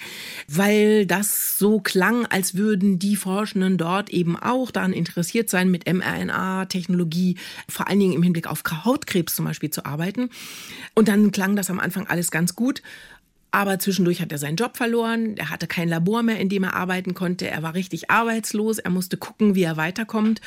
[0.49, 5.87] weil das so klang, als würden die Forschenden dort eben auch daran interessiert sein, mit
[5.87, 7.37] mRNA-Technologie,
[7.68, 10.30] vor allen Dingen im Hinblick auf Hautkrebs zum Beispiel zu arbeiten.
[10.95, 12.82] Und dann klang das am Anfang alles ganz gut.
[13.57, 15.39] Aber zwischendurch hat er seinen Job verloren.
[15.39, 17.49] Er hatte kein Labor mehr, in dem er arbeiten konnte.
[17.49, 18.79] Er war richtig arbeitslos.
[18.79, 20.43] Er musste gucken, wie er weiterkommt.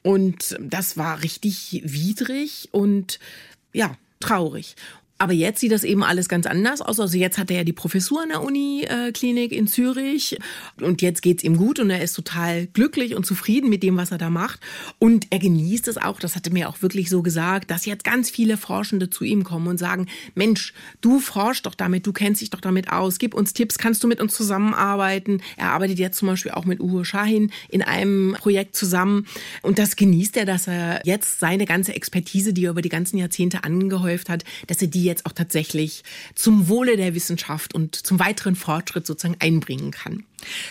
[0.00, 3.18] Und das war richtig widrig und
[3.74, 4.76] ja, traurig.
[5.16, 6.98] Aber jetzt sieht das eben alles ganz anders aus.
[6.98, 10.36] Also jetzt hat er ja die Professur an der Uniklinik in Zürich
[10.80, 14.10] und jetzt geht's ihm gut und er ist total glücklich und zufrieden mit dem, was
[14.10, 14.58] er da macht.
[14.98, 18.02] Und er genießt es auch, das hat er mir auch wirklich so gesagt, dass jetzt
[18.02, 22.40] ganz viele Forschende zu ihm kommen und sagen, Mensch, du forschst doch damit, du kennst
[22.40, 25.42] dich doch damit aus, gib uns Tipps, kannst du mit uns zusammenarbeiten?
[25.56, 29.26] Er arbeitet jetzt zum Beispiel auch mit Uwe Shahin in einem Projekt zusammen
[29.62, 33.16] und das genießt er, dass er jetzt seine ganze Expertise, die er über die ganzen
[33.16, 38.18] Jahrzehnte angehäuft hat, dass er die jetzt auch tatsächlich zum Wohle der Wissenschaft und zum
[38.18, 40.24] weiteren Fortschritt sozusagen einbringen kann.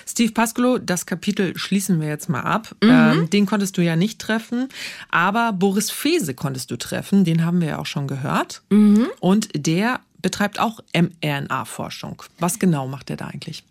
[0.05, 2.75] Steve Pascolo, das Kapitel schließen wir jetzt mal ab.
[2.83, 2.89] Mhm.
[2.89, 4.69] Ähm, den konntest du ja nicht treffen,
[5.09, 8.61] aber Boris Fese konntest du treffen, den haben wir ja auch schon gehört.
[8.69, 9.07] Mhm.
[9.19, 12.23] Und der betreibt auch mRNA-Forschung.
[12.39, 13.63] Was genau macht er da eigentlich?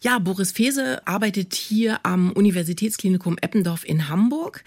[0.00, 4.62] Ja, Boris Fese arbeitet hier am Universitätsklinikum Eppendorf in Hamburg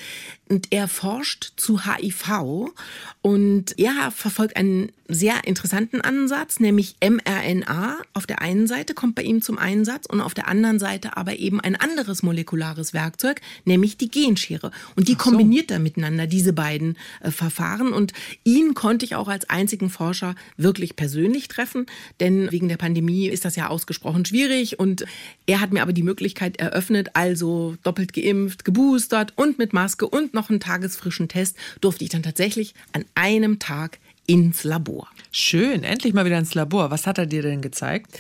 [0.49, 2.73] und er forscht zu HIV
[3.21, 7.97] und er verfolgt einen sehr interessanten Ansatz, nämlich mRNA.
[8.13, 11.37] Auf der einen Seite kommt bei ihm zum Einsatz und auf der anderen Seite aber
[11.37, 14.71] eben ein anderes molekulares Werkzeug, nämlich die Genschere.
[14.95, 15.19] Und die so.
[15.19, 17.93] kombiniert er miteinander, diese beiden äh, Verfahren.
[17.93, 18.13] Und
[18.43, 21.85] ihn konnte ich auch als einzigen Forscher wirklich persönlich treffen,
[22.19, 24.79] denn wegen der Pandemie ist das ja ausgesprochen schwierig.
[24.79, 25.05] Und
[25.45, 30.33] er hat mir aber die Möglichkeit eröffnet, also doppelt geimpft, geboostert und mit Maske und
[30.33, 35.07] noch einen tagesfrischen Test durfte ich dann tatsächlich an einem Tag ins Labor.
[35.31, 36.91] Schön, endlich mal wieder ins Labor.
[36.91, 38.17] Was hat er dir denn gezeigt?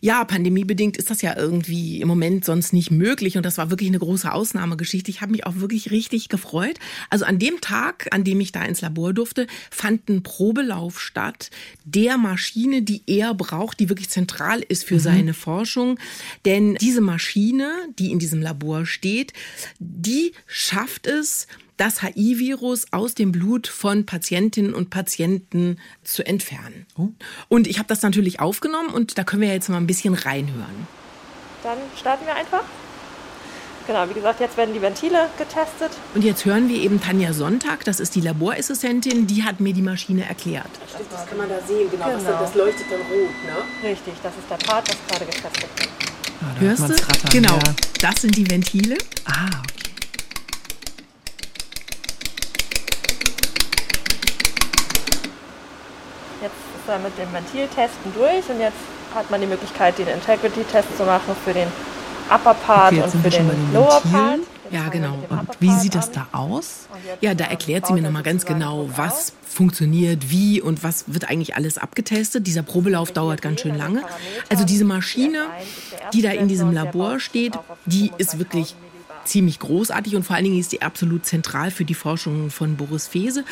[0.00, 3.88] Ja, pandemiebedingt ist das ja irgendwie im Moment sonst nicht möglich und das war wirklich
[3.88, 5.10] eine große Ausnahmegeschichte.
[5.10, 6.78] Ich habe mich auch wirklich richtig gefreut.
[7.10, 11.50] Also an dem Tag, an dem ich da ins Labor durfte, fand ein Probelauf statt
[11.84, 15.00] der Maschine, die er braucht, die wirklich zentral ist für mhm.
[15.00, 15.98] seine Forschung.
[16.44, 19.32] Denn diese Maschine, die in diesem Labor steht,
[19.78, 21.46] die schafft es,
[21.76, 26.86] das HIV-Virus aus dem Blut von Patientinnen und Patienten zu entfernen.
[26.96, 27.08] Oh.
[27.48, 30.86] Und ich habe das natürlich aufgenommen und da können wir jetzt mal ein bisschen reinhören.
[31.62, 32.64] Dann starten wir einfach.
[33.86, 35.90] Genau, wie gesagt, jetzt werden die Ventile getestet.
[36.14, 39.82] Und jetzt hören wir eben Tanja Sonntag, das ist die Laborassistentin, die hat mir die
[39.82, 40.70] Maschine erklärt.
[41.10, 42.04] Das kann man da sehen, genau.
[42.04, 42.18] genau.
[42.18, 43.88] Das, das, leuchtet dann rot, ne?
[43.88, 45.88] Richtig, das ist der Part, das gerade getestet wird.
[46.42, 47.30] Ah, Hörst du?
[47.30, 47.74] Genau, ja.
[48.00, 48.96] das sind die Ventile.
[49.24, 49.91] Ah, okay.
[56.88, 58.76] Er mit dem Ventiltesten durch und jetzt
[59.14, 61.68] hat man die Möglichkeit, den Integrity-Test zu machen für den
[62.30, 64.40] Upper Part okay, und für den Lower Part.
[64.70, 65.18] Ja, genau.
[65.28, 66.88] Und wie sieht das da aus?
[67.20, 71.56] Ja, da erklärt sie mir nochmal ganz genau, was funktioniert, wie und was wird eigentlich
[71.56, 72.46] alles abgetestet.
[72.46, 74.02] Dieser Probelauf dauert ganz schön lange.
[74.48, 75.46] Also diese Maschine,
[76.14, 77.52] die da in diesem Labor steht,
[77.84, 78.74] die ist wirklich
[79.24, 83.06] ziemlich großartig und vor allen Dingen ist die absolut zentral für die Forschung von Boris
[83.06, 83.44] Fese.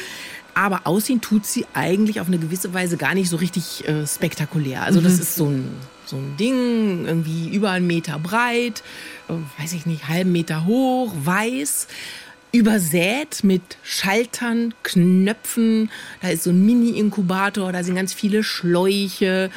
[0.61, 4.83] Aber aussehen tut sie eigentlich auf eine gewisse Weise gar nicht so richtig äh, spektakulär.
[4.83, 5.21] Also das mhm.
[5.21, 5.69] ist so ein,
[6.05, 8.83] so ein Ding, irgendwie über einen Meter breit,
[9.31, 11.87] äh, weiß ich nicht, halben Meter hoch, weiß
[12.53, 15.91] übersät mit Schaltern, Knöpfen.
[16.21, 19.49] Da ist so ein Mini-Inkubator, da sind ganz viele Schläuche.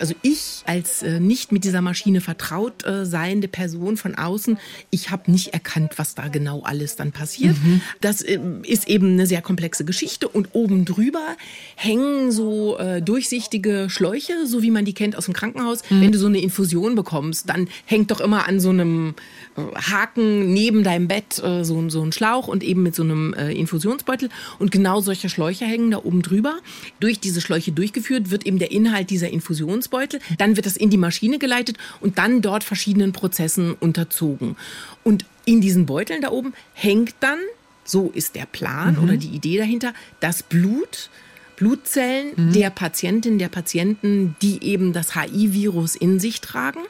[0.00, 4.58] Also ich als äh, nicht mit dieser Maschine vertraut äh, seiende Person von außen,
[4.90, 7.56] ich habe nicht erkannt, was da genau alles dann passiert.
[7.62, 7.80] Mhm.
[8.00, 11.36] Das äh, ist eben eine sehr komplexe Geschichte und oben drüber
[11.76, 15.82] hängen so äh, durchsichtige Schläuche, so wie man die kennt aus dem Krankenhaus.
[15.90, 16.00] Mhm.
[16.00, 19.14] Wenn du so eine Infusion bekommst, dann hängt doch immer an so einem
[19.56, 23.34] äh, Haken neben deinem Bett äh, so, so ein Schlauch und eben mit so einem
[23.34, 24.28] Infusionsbeutel.
[24.58, 26.56] Und genau solche Schläuche hängen da oben drüber.
[27.00, 30.90] Durch diese Schläuche durchgeführt wird eben der Inhalt dieser Infusions Infusionsbeutel, dann wird das in
[30.90, 34.56] die Maschine geleitet und dann dort verschiedenen Prozessen unterzogen.
[35.04, 37.38] Und in diesen Beuteln da oben hängt dann,
[37.84, 39.04] so ist der Plan mhm.
[39.04, 41.10] oder die Idee dahinter, das Blut,
[41.56, 42.52] Blutzellen mhm.
[42.52, 46.80] der Patientin, der Patienten, die eben das HIV-Virus in sich tragen.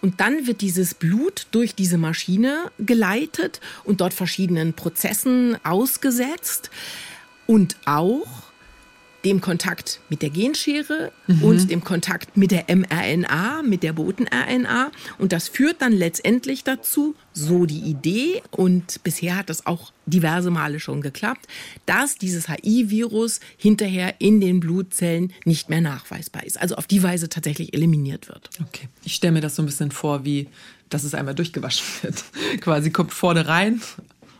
[0.00, 6.70] Und dann wird dieses Blut durch diese Maschine geleitet und dort verschiedenen Prozessen ausgesetzt.
[7.46, 8.26] Und auch
[9.24, 11.42] dem Kontakt mit der Genschere mhm.
[11.42, 14.90] und dem Kontakt mit der mRNA, mit der Boten-RNA.
[15.18, 20.50] Und das führt dann letztendlich dazu, so die Idee, und bisher hat das auch diverse
[20.50, 21.46] Male schon geklappt,
[21.86, 26.60] dass dieses HI-Virus hinterher in den Blutzellen nicht mehr nachweisbar ist.
[26.60, 28.50] Also auf die Weise tatsächlich eliminiert wird.
[28.60, 28.88] Okay.
[29.04, 30.48] Ich stelle mir das so ein bisschen vor, wie
[30.88, 32.24] dass es einmal durchgewaschen wird.
[32.60, 33.80] Quasi kommt vorne rein,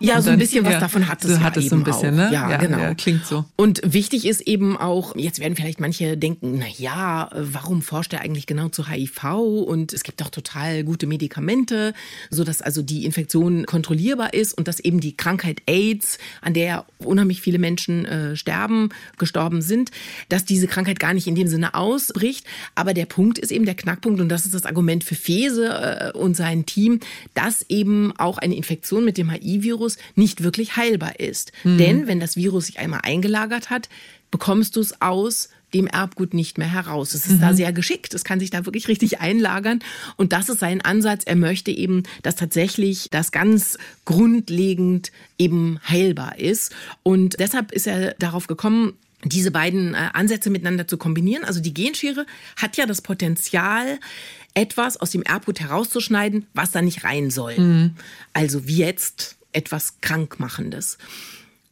[0.01, 1.85] ja, so ein bisschen was ja, davon hat es, so ja hat es so ein
[1.85, 2.31] bisschen, auch.
[2.31, 2.31] ne?
[2.33, 2.79] Ja, ja genau.
[2.79, 3.45] Ja, klingt so.
[3.57, 8.21] Und wichtig ist eben auch, jetzt werden vielleicht manche denken, na ja, warum forscht er
[8.21, 9.25] eigentlich genau zu HIV?
[9.67, 11.95] Und es gibt doch total gute Medikamente,
[12.31, 16.85] so dass also die Infektion kontrollierbar ist und dass eben die Krankheit AIDS, an der
[16.99, 19.91] unheimlich viele Menschen äh, sterben, gestorben sind,
[20.29, 22.47] dass diese Krankheit gar nicht in dem Sinne ausbricht.
[22.75, 26.17] Aber der Punkt ist eben der Knackpunkt und das ist das Argument für Fese äh,
[26.17, 27.01] und sein Team,
[27.35, 31.53] dass eben auch eine Infektion mit dem HIV-Virus Virus nicht wirklich heilbar ist.
[31.65, 31.79] Mhm.
[31.79, 33.89] Denn wenn das Virus sich einmal eingelagert hat,
[34.31, 37.13] bekommst du es aus dem Erbgut nicht mehr heraus.
[37.13, 37.41] Es ist mhm.
[37.41, 38.15] da sehr geschickt.
[38.15, 39.81] Es kann sich da wirklich richtig einlagern.
[40.17, 41.25] Und das ist sein Ansatz.
[41.25, 43.77] Er möchte eben, dass tatsächlich das ganz
[44.07, 46.75] grundlegend eben heilbar ist.
[47.03, 51.45] Und deshalb ist er darauf gekommen, diese beiden äh, Ansätze miteinander zu kombinieren.
[51.45, 52.25] Also die Genschere
[52.57, 53.99] hat ja das Potenzial,
[54.55, 57.59] etwas aus dem Erbgut herauszuschneiden, was da nicht rein soll.
[57.59, 57.95] Mhm.
[58.33, 60.99] Also wie jetzt etwas Krankmachendes.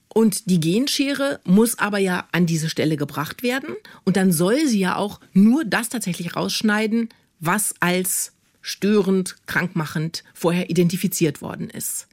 [0.08, 3.76] Und die Genschere muss aber ja an diese Stelle gebracht werden.
[4.04, 10.70] Und dann soll sie ja auch nur das tatsächlich rausschneiden, was als störend, krankmachend vorher
[10.70, 12.08] identifiziert worden ist.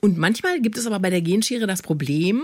[0.00, 2.42] Und manchmal gibt es aber bei der Genschere das Problem,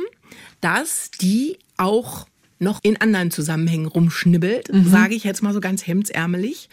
[0.60, 2.26] dass die auch
[2.58, 4.88] noch in anderen Zusammenhängen rumschnibbelt, mhm.
[4.88, 6.68] sage ich jetzt mal so ganz hemdsärmelig.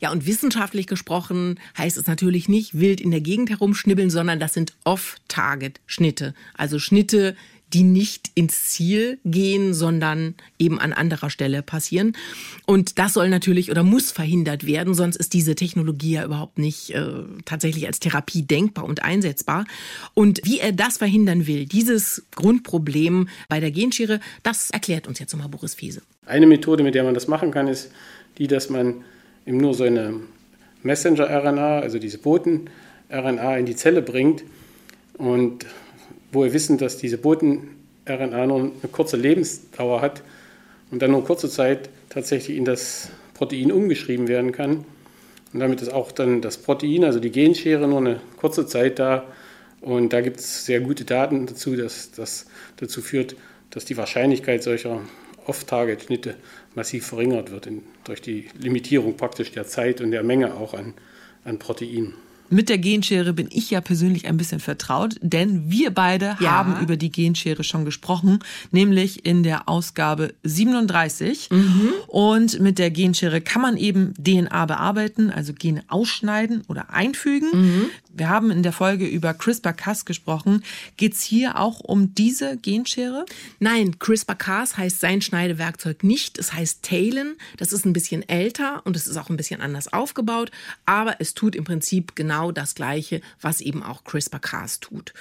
[0.00, 4.54] Ja, und wissenschaftlich gesprochen heißt es natürlich nicht wild in der Gegend herumschnibbeln, sondern das
[4.54, 6.34] sind Off-Target-Schnitte.
[6.54, 7.36] Also Schnitte,
[7.72, 12.16] die nicht ins Ziel gehen, sondern eben an anderer Stelle passieren.
[12.66, 16.90] Und das soll natürlich oder muss verhindert werden, sonst ist diese Technologie ja überhaupt nicht
[16.90, 17.04] äh,
[17.44, 19.66] tatsächlich als Therapie denkbar und einsetzbar.
[20.14, 25.32] Und wie er das verhindern will, dieses Grundproblem bei der Genschere, das erklärt uns jetzt
[25.32, 26.02] nochmal Boris Fiese.
[26.26, 27.92] Eine Methode, mit der man das machen kann, ist
[28.38, 29.04] die, dass man
[29.46, 30.20] eben nur so eine
[30.82, 34.44] Messenger-RNA, also diese Boten-RNA in die Zelle bringt
[35.14, 35.66] und
[36.32, 40.22] wo wir wissen, dass diese Boten-RNA nur eine kurze Lebensdauer hat
[40.90, 44.84] und dann nur kurze Zeit tatsächlich in das Protein umgeschrieben werden kann.
[45.52, 49.24] Und damit ist auch dann das Protein, also die Genschere, nur eine kurze Zeit da.
[49.80, 53.34] Und da gibt es sehr gute Daten dazu, dass das dazu führt,
[53.70, 55.00] dass die Wahrscheinlichkeit solcher
[55.50, 56.36] Off-Target-Schnitte
[56.74, 60.94] massiv verringert wird in, durch die Limitierung praktisch der Zeit und der Menge auch an,
[61.44, 62.14] an Proteinen.
[62.52, 66.50] Mit der Genschere bin ich ja persönlich ein bisschen vertraut, denn wir beide ja.
[66.50, 68.40] haben über die Genschere schon gesprochen,
[68.72, 71.48] nämlich in der Ausgabe 37.
[71.50, 71.92] Mhm.
[72.08, 77.50] Und mit der Genschere kann man eben DNA bearbeiten, also Gene ausschneiden oder einfügen.
[77.52, 77.86] Mhm.
[78.20, 80.62] Wir haben in der Folge über CRISPR-Cas gesprochen.
[80.96, 83.26] Geht es hier auch um diese Genschere?
[83.58, 86.38] Nein, CRISPR-Cas heißt sein Schneidewerkzeug nicht.
[86.38, 87.36] Es heißt Talon.
[87.58, 90.50] Das ist ein bisschen älter und es ist auch ein bisschen anders aufgebaut,
[90.86, 95.12] aber es tut im Prinzip genau genau das Gleiche, was eben auch CRISPR-Cas tut.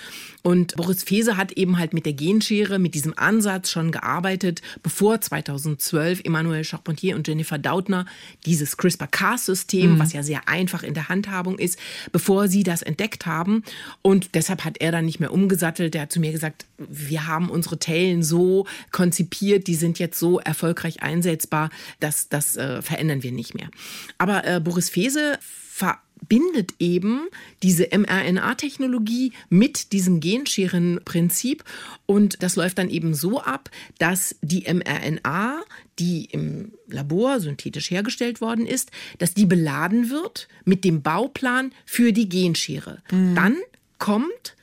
[0.43, 5.19] Und Boris Fese hat eben halt mit der Genschere, mit diesem Ansatz schon gearbeitet, bevor
[5.19, 8.05] 2012 Emmanuel Charpentier und Jennifer Dautner
[8.45, 9.99] dieses CRISPR-Cas-System, mhm.
[9.99, 11.79] was ja sehr einfach in der Handhabung ist,
[12.11, 13.63] bevor sie das entdeckt haben.
[14.01, 15.95] Und deshalb hat er dann nicht mehr umgesattelt.
[15.95, 20.39] Er hat zu mir gesagt, wir haben unsere Tellen so konzipiert, die sind jetzt so
[20.39, 21.69] erfolgreich einsetzbar,
[21.99, 23.69] dass das äh, verändern wir nicht mehr.
[24.17, 25.39] Aber äh, Boris Fese
[25.79, 27.29] verbindet eben
[27.63, 31.63] diese mRNA-Technologie mit diesem Genscherenprinzip.
[32.05, 35.61] Und das läuft dann eben so ab, dass die mRNA,
[35.99, 42.13] die im Labor synthetisch hergestellt worden ist, dass die beladen wird mit dem Bauplan für
[42.13, 43.01] die Genschere.
[43.11, 43.35] Mhm.
[43.35, 43.57] Dann
[43.97, 44.55] kommt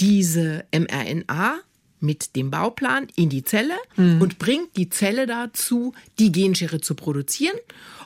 [0.00, 1.60] diese mRNA
[2.00, 4.20] mit dem Bauplan in die Zelle mhm.
[4.20, 7.58] und bringt die Zelle dazu, die Genschere zu produzieren.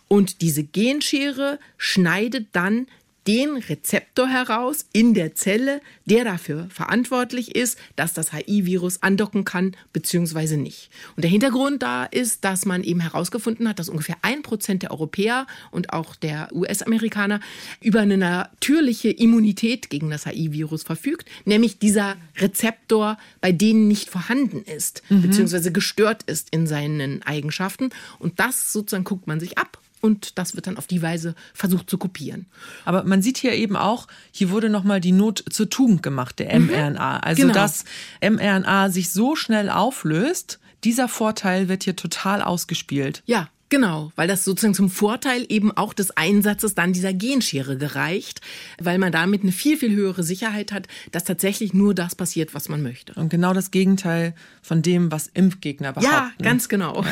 [0.06, 2.86] Und diese Genschere schneidet dann
[3.28, 9.76] den Rezeptor heraus in der Zelle, der dafür verantwortlich ist, dass das HIV-Virus andocken kann
[9.92, 10.56] bzw.
[10.56, 10.88] nicht.
[11.14, 14.92] Und der Hintergrund da ist, dass man eben herausgefunden hat, dass ungefähr ein Prozent der
[14.92, 17.40] Europäer und auch der US-Amerikaner
[17.82, 24.62] über eine natürliche Immunität gegen das HIV-Virus verfügt, nämlich dieser Rezeptor bei denen nicht vorhanden
[24.62, 25.22] ist mhm.
[25.22, 25.70] bzw.
[25.70, 27.90] gestört ist in seinen Eigenschaften.
[28.18, 31.90] Und das sozusagen guckt man sich ab und das wird dann auf die Weise versucht
[31.90, 32.46] zu kopieren.
[32.84, 36.58] Aber man sieht hier eben auch, hier wurde nochmal die Not zur Tugend gemacht, der
[36.58, 36.66] mhm.
[36.66, 37.20] mRNA.
[37.20, 37.54] Also, genau.
[37.54, 37.84] dass
[38.22, 43.22] mRNA sich so schnell auflöst, dieser Vorteil wird hier total ausgespielt.
[43.26, 48.40] Ja, Genau, weil das sozusagen zum Vorteil eben auch des Einsatzes dann dieser Genschere gereicht,
[48.80, 52.70] weil man damit eine viel, viel höhere Sicherheit hat, dass tatsächlich nur das passiert, was
[52.70, 53.12] man möchte.
[53.14, 56.10] Und genau das Gegenteil von dem, was Impfgegner behaupten.
[56.10, 57.04] Ja, ganz genau.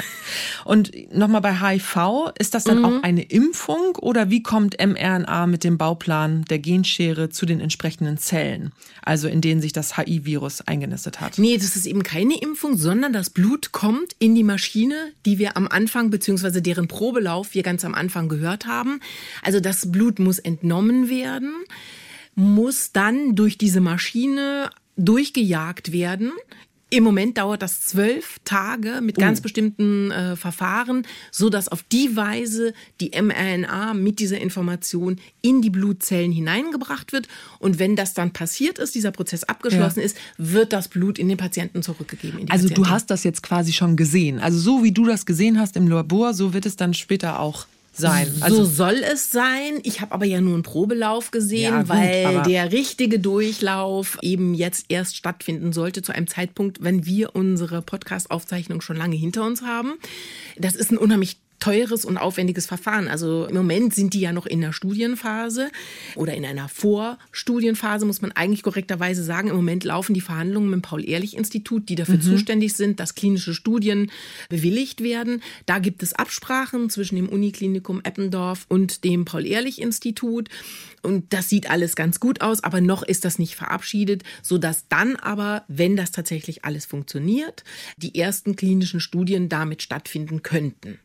[0.65, 2.85] Und nochmal bei HIV, ist das dann mhm.
[2.85, 8.17] auch eine Impfung oder wie kommt mRNA mit dem Bauplan der Genschere zu den entsprechenden
[8.17, 11.39] Zellen, also in denen sich das HIV-Virus eingenistet hat?
[11.39, 15.57] Nee, das ist eben keine Impfung, sondern das Blut kommt in die Maschine, die wir
[15.59, 19.01] am Anfang bzw beziehungsweise deren Probelauf wir ganz am Anfang gehört haben.
[19.43, 21.53] Also das Blut muss entnommen werden,
[22.35, 26.33] muss dann durch diese Maschine durchgejagt werden
[26.89, 29.43] im Moment dauert das zwölf Tage mit ganz oh.
[29.43, 35.71] bestimmten äh, Verfahren, so dass auf die Weise die mRNA mit dieser Information in die
[35.71, 37.27] Blutzellen hineingebracht wird.
[37.59, 40.07] Und wenn das dann passiert ist, dieser Prozess abgeschlossen ja.
[40.07, 42.49] ist, wird das Blut in den Patienten zurückgegeben.
[42.51, 42.75] also Patienten.
[42.75, 44.39] du hast das jetzt quasi schon gesehen.
[44.39, 47.67] Also so wie du das gesehen hast im Labor, so wird es dann später auch
[47.99, 48.33] sein.
[48.41, 49.81] Also, so soll es sein.
[49.83, 54.55] Ich habe aber ja nur einen Probelauf gesehen, ja, gut, weil der richtige Durchlauf eben
[54.55, 59.63] jetzt erst stattfinden sollte zu einem Zeitpunkt, wenn wir unsere Podcast-Aufzeichnung schon lange hinter uns
[59.63, 59.95] haben.
[60.59, 63.09] Das ist ein unheimlich teures und aufwendiges Verfahren.
[63.09, 65.71] Also im Moment sind die ja noch in der Studienphase
[66.15, 69.49] oder in einer Vorstudienphase, muss man eigentlich korrekterweise sagen.
[69.49, 72.23] Im Moment laufen die Verhandlungen mit dem Paul-Ehrlich-Institut, die dafür mhm.
[72.23, 74.11] zuständig sind, dass klinische Studien
[74.49, 75.43] bewilligt werden.
[75.67, 80.49] Da gibt es Absprachen zwischen dem Uniklinikum Eppendorf und dem Paul-Ehrlich-Institut.
[81.03, 85.17] Und das sieht alles ganz gut aus, aber noch ist das nicht verabschiedet, sodass dann
[85.17, 87.65] aber, wenn das tatsächlich alles funktioniert,
[87.97, 90.99] die ersten klinischen Studien damit stattfinden könnten.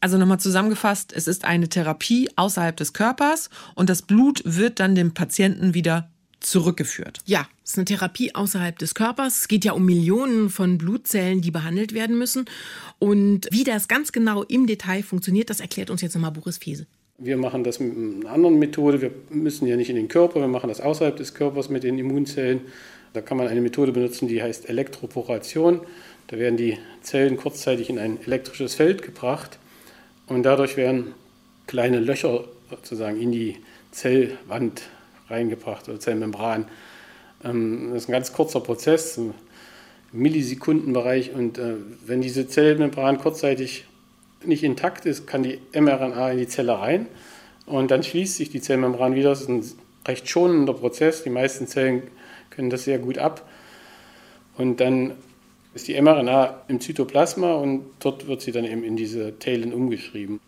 [0.00, 4.94] Also nochmal zusammengefasst, es ist eine Therapie außerhalb des Körpers und das Blut wird dann
[4.94, 6.08] dem Patienten wieder
[6.40, 7.18] zurückgeführt.
[7.26, 9.40] Ja, es ist eine Therapie außerhalb des Körpers.
[9.40, 12.46] Es geht ja um Millionen von Blutzellen, die behandelt werden müssen.
[12.98, 16.86] Und wie das ganz genau im Detail funktioniert, das erklärt uns jetzt nochmal Boris Fese.
[17.18, 19.02] Wir machen das mit einer anderen Methode.
[19.02, 21.98] Wir müssen ja nicht in den Körper, wir machen das außerhalb des Körpers mit den
[21.98, 22.62] Immunzellen.
[23.12, 25.80] Da kann man eine Methode benutzen, die heißt Elektroporation.
[26.28, 29.59] Da werden die Zellen kurzzeitig in ein elektrisches Feld gebracht
[30.30, 31.14] und dadurch werden
[31.66, 33.56] kleine Löcher sozusagen in die
[33.90, 34.82] Zellwand
[35.28, 36.66] reingebracht oder Zellmembran.
[37.44, 39.34] Ähm, das ist ein ganz kurzer Prozess, im
[40.12, 41.34] Millisekundenbereich.
[41.34, 41.74] Und äh,
[42.06, 43.86] wenn diese Zellmembran kurzzeitig
[44.44, 47.06] nicht intakt ist, kann die mRNA in die Zelle rein
[47.66, 49.30] und dann schließt sich die Zellmembran wieder.
[49.30, 49.64] Das ist ein
[50.06, 51.24] recht schonender Prozess.
[51.24, 52.04] Die meisten Zellen
[52.50, 53.48] können das sehr gut ab.
[54.56, 55.14] Und dann
[55.74, 60.40] ist die mRNA im Zytoplasma und dort wird sie dann eben in diese Teilen umgeschrieben.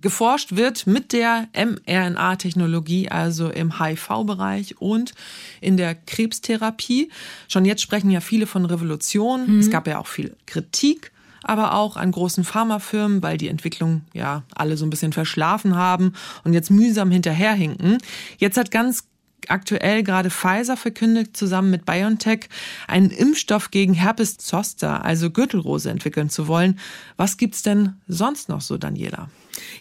[0.00, 5.12] Geforscht wird mit der mRNA-Technologie, also im HIV-Bereich und
[5.60, 7.10] in der Krebstherapie.
[7.48, 9.54] Schon jetzt sprechen ja viele von Revolution.
[9.54, 9.58] Mhm.
[9.58, 11.10] Es gab ja auch viel Kritik,
[11.42, 16.12] aber auch an großen Pharmafirmen, weil die Entwicklung ja alle so ein bisschen verschlafen haben
[16.44, 17.98] und jetzt mühsam hinterherhinken.
[18.38, 19.08] Jetzt hat ganz
[19.48, 22.48] aktuell gerade Pfizer verkündet, zusammen mit BioNTech
[22.86, 26.78] einen Impfstoff gegen Herpes zoster, also Gürtelrose, entwickeln zu wollen.
[27.16, 29.28] Was gibt's denn sonst noch so, Daniela?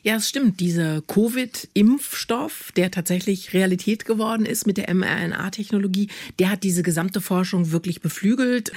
[0.04, 0.60] Ja, es stimmt.
[0.60, 6.10] Dieser Covid-Impfstoff, der tatsächlich Realität geworden ist mit der mRNA-Technologie,
[6.40, 8.72] der hat diese gesamte Forschung wirklich beflügelt.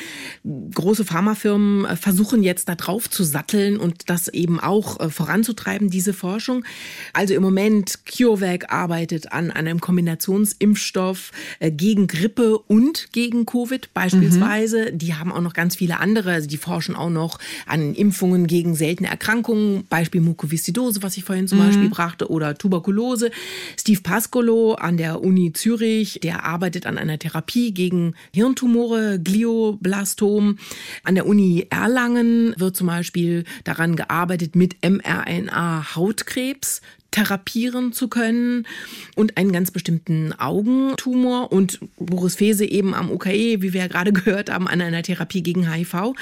[0.45, 5.91] Große Pharmafirmen äh, versuchen jetzt da drauf zu satteln und das eben auch äh, voranzutreiben,
[5.91, 6.65] diese Forschung.
[7.13, 11.31] Also im Moment, CureVac arbeitet an einem Kombinationsimpfstoff
[11.61, 14.91] äh, gegen Grippe und gegen Covid beispielsweise.
[14.93, 14.99] Mhm.
[14.99, 18.75] Die haben auch noch ganz viele andere, also die forschen auch noch an Impfungen gegen
[18.75, 21.67] seltene Erkrankungen, Beispiel Mukoviszidose Tuberkulose, was ich vorhin zum mhm.
[21.67, 23.31] Beispiel brachte, oder Tuberkulose.
[23.79, 30.59] Steve Pascolo an der Uni Zürich, der arbeitet an einer Therapie gegen Hirntumore, Glioblastom.
[31.05, 36.81] An der Uni Erlangen wird zum Beispiel daran gearbeitet, mit mRNA Hautkrebs
[37.11, 38.67] therapieren zu können
[39.17, 44.13] und einen ganz bestimmten Augentumor und Boris Fese eben am UKE, wie wir ja gerade
[44.21, 46.15] gehört haben, an einer Therapie gegen HIV.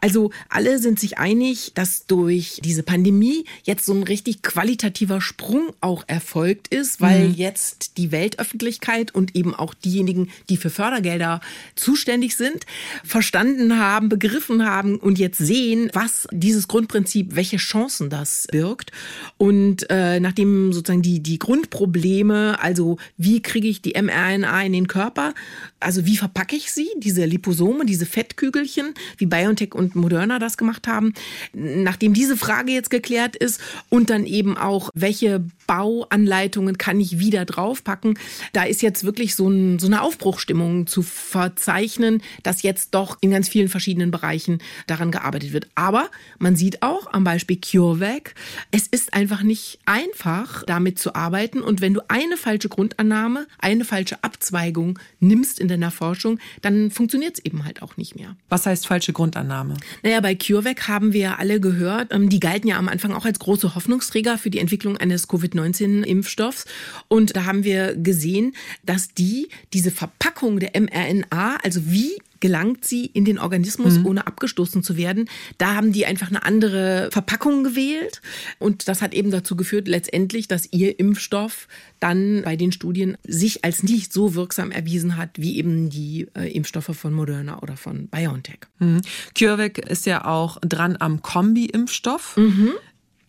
[0.00, 5.70] Also alle sind sich einig, dass durch diese Pandemie jetzt so ein richtig qualitativer Sprung
[5.80, 7.34] auch erfolgt ist, weil mhm.
[7.34, 11.40] jetzt die Weltöffentlichkeit und eben auch diejenigen, die für Fördergelder
[11.74, 12.64] zuständig sind,
[13.04, 18.92] verstanden haben, begriffen haben und jetzt sehen, was dieses Grundprinzip, welche Chancen das birgt.
[19.36, 24.86] Und äh, nachdem sozusagen die, die Grundprobleme, also wie kriege ich die mRNA in den
[24.86, 25.34] Körper,
[25.80, 30.86] also wie verpacke ich sie, diese Liposome, diese Fettkügelchen, wie BioNTech und Moderna das gemacht
[30.88, 31.14] haben,
[31.52, 37.44] nachdem diese Frage jetzt geklärt ist und dann eben auch, welche Nachbauanleitungen kann ich wieder
[37.44, 38.18] draufpacken.
[38.52, 43.30] Da ist jetzt wirklich so, ein, so eine Aufbruchstimmung zu verzeichnen, dass jetzt doch in
[43.30, 45.68] ganz vielen verschiedenen Bereichen daran gearbeitet wird.
[45.74, 46.08] Aber
[46.38, 48.34] man sieht auch am Beispiel CureVac,
[48.70, 51.60] es ist einfach nicht einfach, damit zu arbeiten.
[51.60, 57.38] Und wenn du eine falsche Grundannahme, eine falsche Abzweigung nimmst in deiner Forschung, dann funktioniert
[57.38, 58.36] es eben halt auch nicht mehr.
[58.48, 59.76] Was heißt falsche Grundannahme?
[60.02, 63.38] Naja, bei CureVac haben wir alle gehört, ähm, die galten ja am Anfang auch als
[63.38, 66.64] große Hoffnungsträger für die Entwicklung eines Covid-19-Impfstoffs.
[67.08, 68.54] Und da haben wir gesehen,
[68.84, 74.06] dass die diese Verpackung der mRNA, also wie gelangt sie in den Organismus, mhm.
[74.06, 75.28] ohne abgestoßen zu werden.
[75.58, 78.22] Da haben die einfach eine andere Verpackung gewählt.
[78.58, 81.66] Und das hat eben dazu geführt, letztendlich, dass ihr Impfstoff
[82.00, 86.52] dann bei den Studien sich als nicht so wirksam erwiesen hat, wie eben die äh,
[86.52, 88.60] Impfstoffe von Moderna oder von BioNTech.
[88.78, 89.00] Mhm.
[89.36, 92.36] CureVac ist ja auch dran am Kombi-Impfstoff.
[92.36, 92.70] Mhm.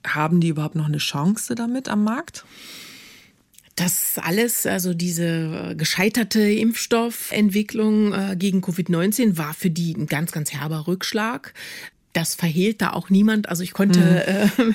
[0.06, 2.46] Haben die überhaupt noch eine Chance damit am Markt?
[3.76, 10.52] Das alles, also diese gescheiterte Impfstoffentwicklung äh, gegen Covid-19 war für die ein ganz, ganz
[10.52, 11.54] herber Rückschlag
[12.14, 13.50] das verhehlt da auch niemand.
[13.50, 14.00] Also ich konnte
[14.58, 14.74] mhm.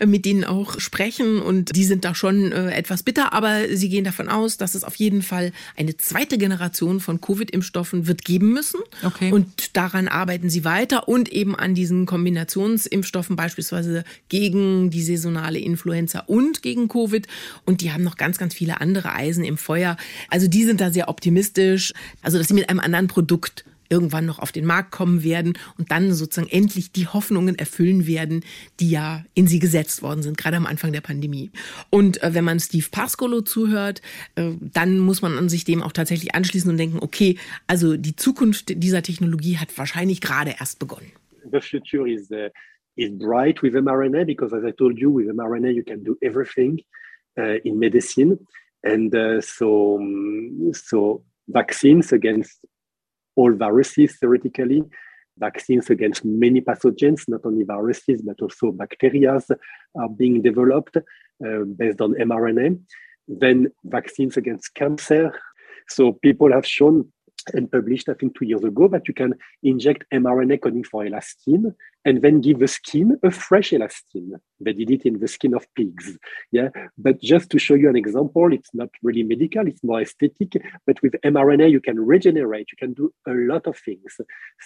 [0.00, 3.88] äh, mit denen auch sprechen und die sind da schon äh, etwas bitter, aber sie
[3.88, 8.52] gehen davon aus, dass es auf jeden Fall eine zweite Generation von Covid-Impfstoffen wird geben
[8.52, 8.80] müssen.
[9.02, 9.32] Okay.
[9.32, 16.20] Und daran arbeiten sie weiter und eben an diesen Kombinationsimpfstoffen beispielsweise gegen die saisonale Influenza
[16.20, 17.26] und gegen Covid.
[17.64, 19.96] Und die haben noch ganz, ganz viele andere Eisen im Feuer.
[20.28, 21.92] Also die sind da sehr optimistisch.
[22.22, 25.90] Also dass sie mit einem anderen Produkt irgendwann noch auf den Markt kommen werden und
[25.90, 28.44] dann sozusagen endlich die Hoffnungen erfüllen werden,
[28.80, 31.50] die ja in sie gesetzt worden sind, gerade am Anfang der Pandemie.
[31.90, 34.02] Und äh, wenn man Steve Pascolo zuhört,
[34.34, 37.36] äh, dann muss man an sich dem auch tatsächlich anschließen und denken, okay,
[37.66, 41.12] also die Zukunft dieser Technologie hat wahrscheinlich gerade erst begonnen.
[41.50, 42.50] The future is, uh,
[42.96, 46.80] is bright with mRNA because as I told you, with mRNA you can do everything
[47.38, 48.38] uh, in medicine.
[48.82, 49.98] And uh, so,
[50.72, 52.60] so vaccines against
[53.38, 54.82] all viruses theoretically,
[55.38, 59.40] vaccines against many pathogens, not only viruses, but also bacteria
[60.00, 62.80] are being developed uh, based on mRNA.
[63.28, 65.32] Then vaccines against cancer.
[65.88, 66.96] So people have shown
[67.54, 71.74] and published, I think, two years ago, that you can inject mRNA coding for elastin
[72.04, 74.32] and then give the skin a fresh elastin.
[74.60, 76.18] They did it in the skin of pigs.
[76.52, 76.68] Yeah.
[76.96, 80.52] But just to show you an example, it's not really medical, it's more aesthetic.
[80.86, 84.16] But with mRNA, you can regenerate, you can do a lot of things.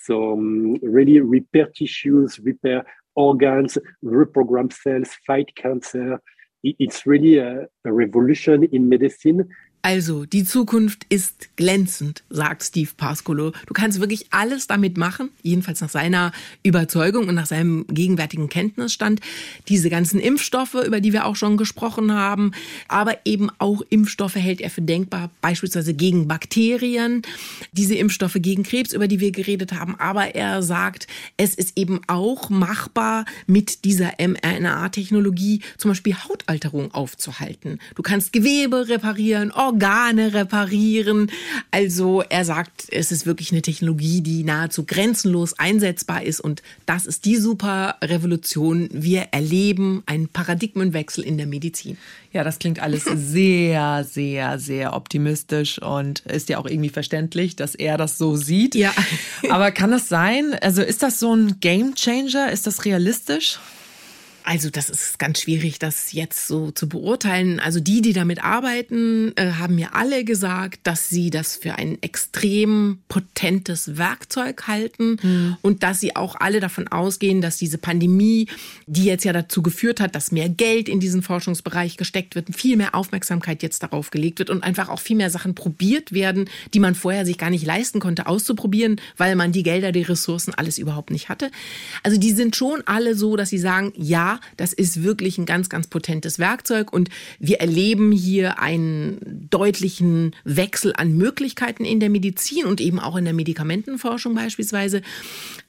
[0.04, 6.20] So, um, really repair tissues, repair organs, reprogram cells, fight cancer.
[6.62, 9.48] It's really a, a revolution in medicine
[9.84, 13.50] Also, die Zukunft ist glänzend, sagt Steve Pascolo.
[13.66, 16.30] Du kannst wirklich alles damit machen, jedenfalls nach seiner
[16.62, 19.20] Überzeugung und nach seinem gegenwärtigen Kenntnisstand.
[19.68, 22.52] Diese ganzen Impfstoffe, über die wir auch schon gesprochen haben,
[22.86, 27.22] aber eben auch Impfstoffe hält er für denkbar, beispielsweise gegen Bakterien,
[27.72, 29.96] diese Impfstoffe gegen Krebs, über die wir geredet haben.
[29.98, 37.80] Aber er sagt, es ist eben auch machbar, mit dieser mRNA-Technologie zum Beispiel Hautalterung aufzuhalten.
[37.96, 41.30] Du kannst Gewebe reparieren, Organe reparieren.
[41.70, 47.06] Also er sagt, es ist wirklich eine Technologie, die nahezu grenzenlos einsetzbar ist und das
[47.06, 48.88] ist die super Revolution.
[48.92, 51.96] Wir erleben einen Paradigmenwechsel in der Medizin.
[52.32, 57.74] Ja, das klingt alles sehr, sehr, sehr optimistisch und ist ja auch irgendwie verständlich, dass
[57.74, 58.74] er das so sieht.
[58.74, 58.92] Ja.
[59.48, 60.54] Aber kann das sein?
[60.60, 62.52] Also ist das so ein Game Changer?
[62.52, 63.58] Ist das realistisch?
[64.44, 67.60] Also das ist ganz schwierig, das jetzt so zu beurteilen.
[67.60, 72.02] Also die, die damit arbeiten, äh, haben mir alle gesagt, dass sie das für ein
[72.02, 75.56] extrem potentes Werkzeug halten mhm.
[75.62, 78.48] und dass sie auch alle davon ausgehen, dass diese Pandemie,
[78.86, 82.76] die jetzt ja dazu geführt hat, dass mehr Geld in diesen Forschungsbereich gesteckt wird, viel
[82.76, 86.80] mehr Aufmerksamkeit jetzt darauf gelegt wird und einfach auch viel mehr Sachen probiert werden, die
[86.80, 90.78] man vorher sich gar nicht leisten konnte auszuprobieren, weil man die Gelder, die Ressourcen alles
[90.78, 91.50] überhaupt nicht hatte.
[92.02, 93.92] Also die sind schon alle so, dass sie sagen,
[94.32, 97.08] ja, das ist wirklich ein ganz, ganz potentes Werkzeug und
[97.38, 103.24] wir erleben hier einen deutlichen Wechsel an Möglichkeiten in der Medizin und eben auch in
[103.24, 105.02] der Medikamentenforschung beispielsweise.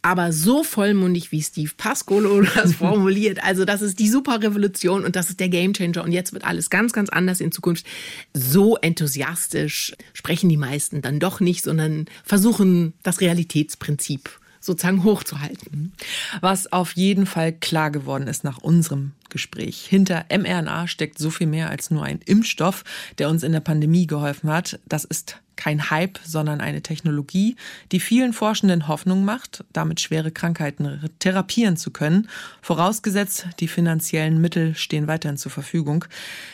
[0.01, 5.15] Aber so vollmundig wie Steve Pascolo das formuliert, also das ist die super Revolution und
[5.15, 7.85] das ist der Gamechanger und jetzt wird alles ganz, ganz anders in Zukunft.
[8.33, 14.29] So enthusiastisch sprechen die meisten dann doch nicht, sondern versuchen das Realitätsprinzip
[14.63, 15.93] sozusagen hochzuhalten.
[16.41, 19.85] Was auf jeden Fall klar geworden ist nach unserem Gespräch.
[19.85, 22.83] Hinter mRNA steckt so viel mehr als nur ein Impfstoff,
[23.17, 24.79] der uns in der Pandemie geholfen hat.
[24.85, 27.55] Das ist kein Hype, sondern eine Technologie,
[27.91, 32.27] die vielen Forschenden Hoffnung macht, damit schwere Krankheiten therapieren zu können,
[32.61, 36.05] vorausgesetzt, die finanziellen Mittel stehen weiterhin zur Verfügung.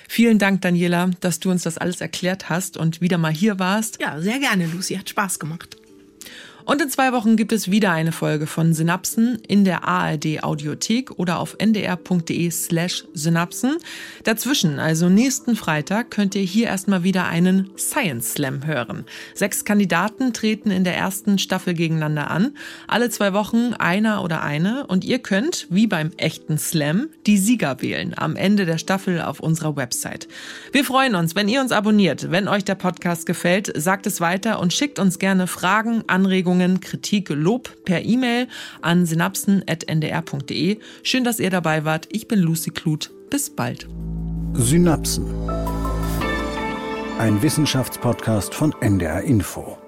[0.08, 4.02] Vielen Dank, Daniela, dass du uns das alles erklärt hast und wieder mal hier warst.
[4.02, 4.96] Ja, sehr gerne, Lucy.
[4.96, 5.79] Hat Spaß gemacht.
[6.70, 11.18] Und in zwei Wochen gibt es wieder eine Folge von Synapsen in der ARD Audiothek
[11.18, 13.78] oder auf ndr.de slash Synapsen.
[14.24, 19.06] Dazwischen, also nächsten Freitag, könnt ihr hier erstmal wieder einen Science Slam hören.
[19.34, 22.52] Sechs Kandidaten treten in der ersten Staffel gegeneinander an.
[22.88, 24.86] Alle zwei Wochen einer oder eine.
[24.86, 29.40] Und ihr könnt, wie beim echten Slam, die Sieger wählen am Ende der Staffel auf
[29.40, 30.28] unserer Website.
[30.72, 32.30] Wir freuen uns, wenn ihr uns abonniert.
[32.30, 36.82] Wenn euch der Podcast gefällt, sagt es weiter und schickt uns gerne Fragen, Anregungen, Anregungen,
[36.82, 38.48] Kritik, Lob per E-Mail
[38.82, 40.80] an synapsen.ndr.de.
[41.04, 42.08] Schön, dass ihr dabei wart.
[42.12, 43.12] Ich bin Lucy Kluth.
[43.30, 43.88] Bis bald.
[44.54, 45.26] Synapsen.
[47.18, 49.79] Ein Wissenschaftspodcast von NDR Info.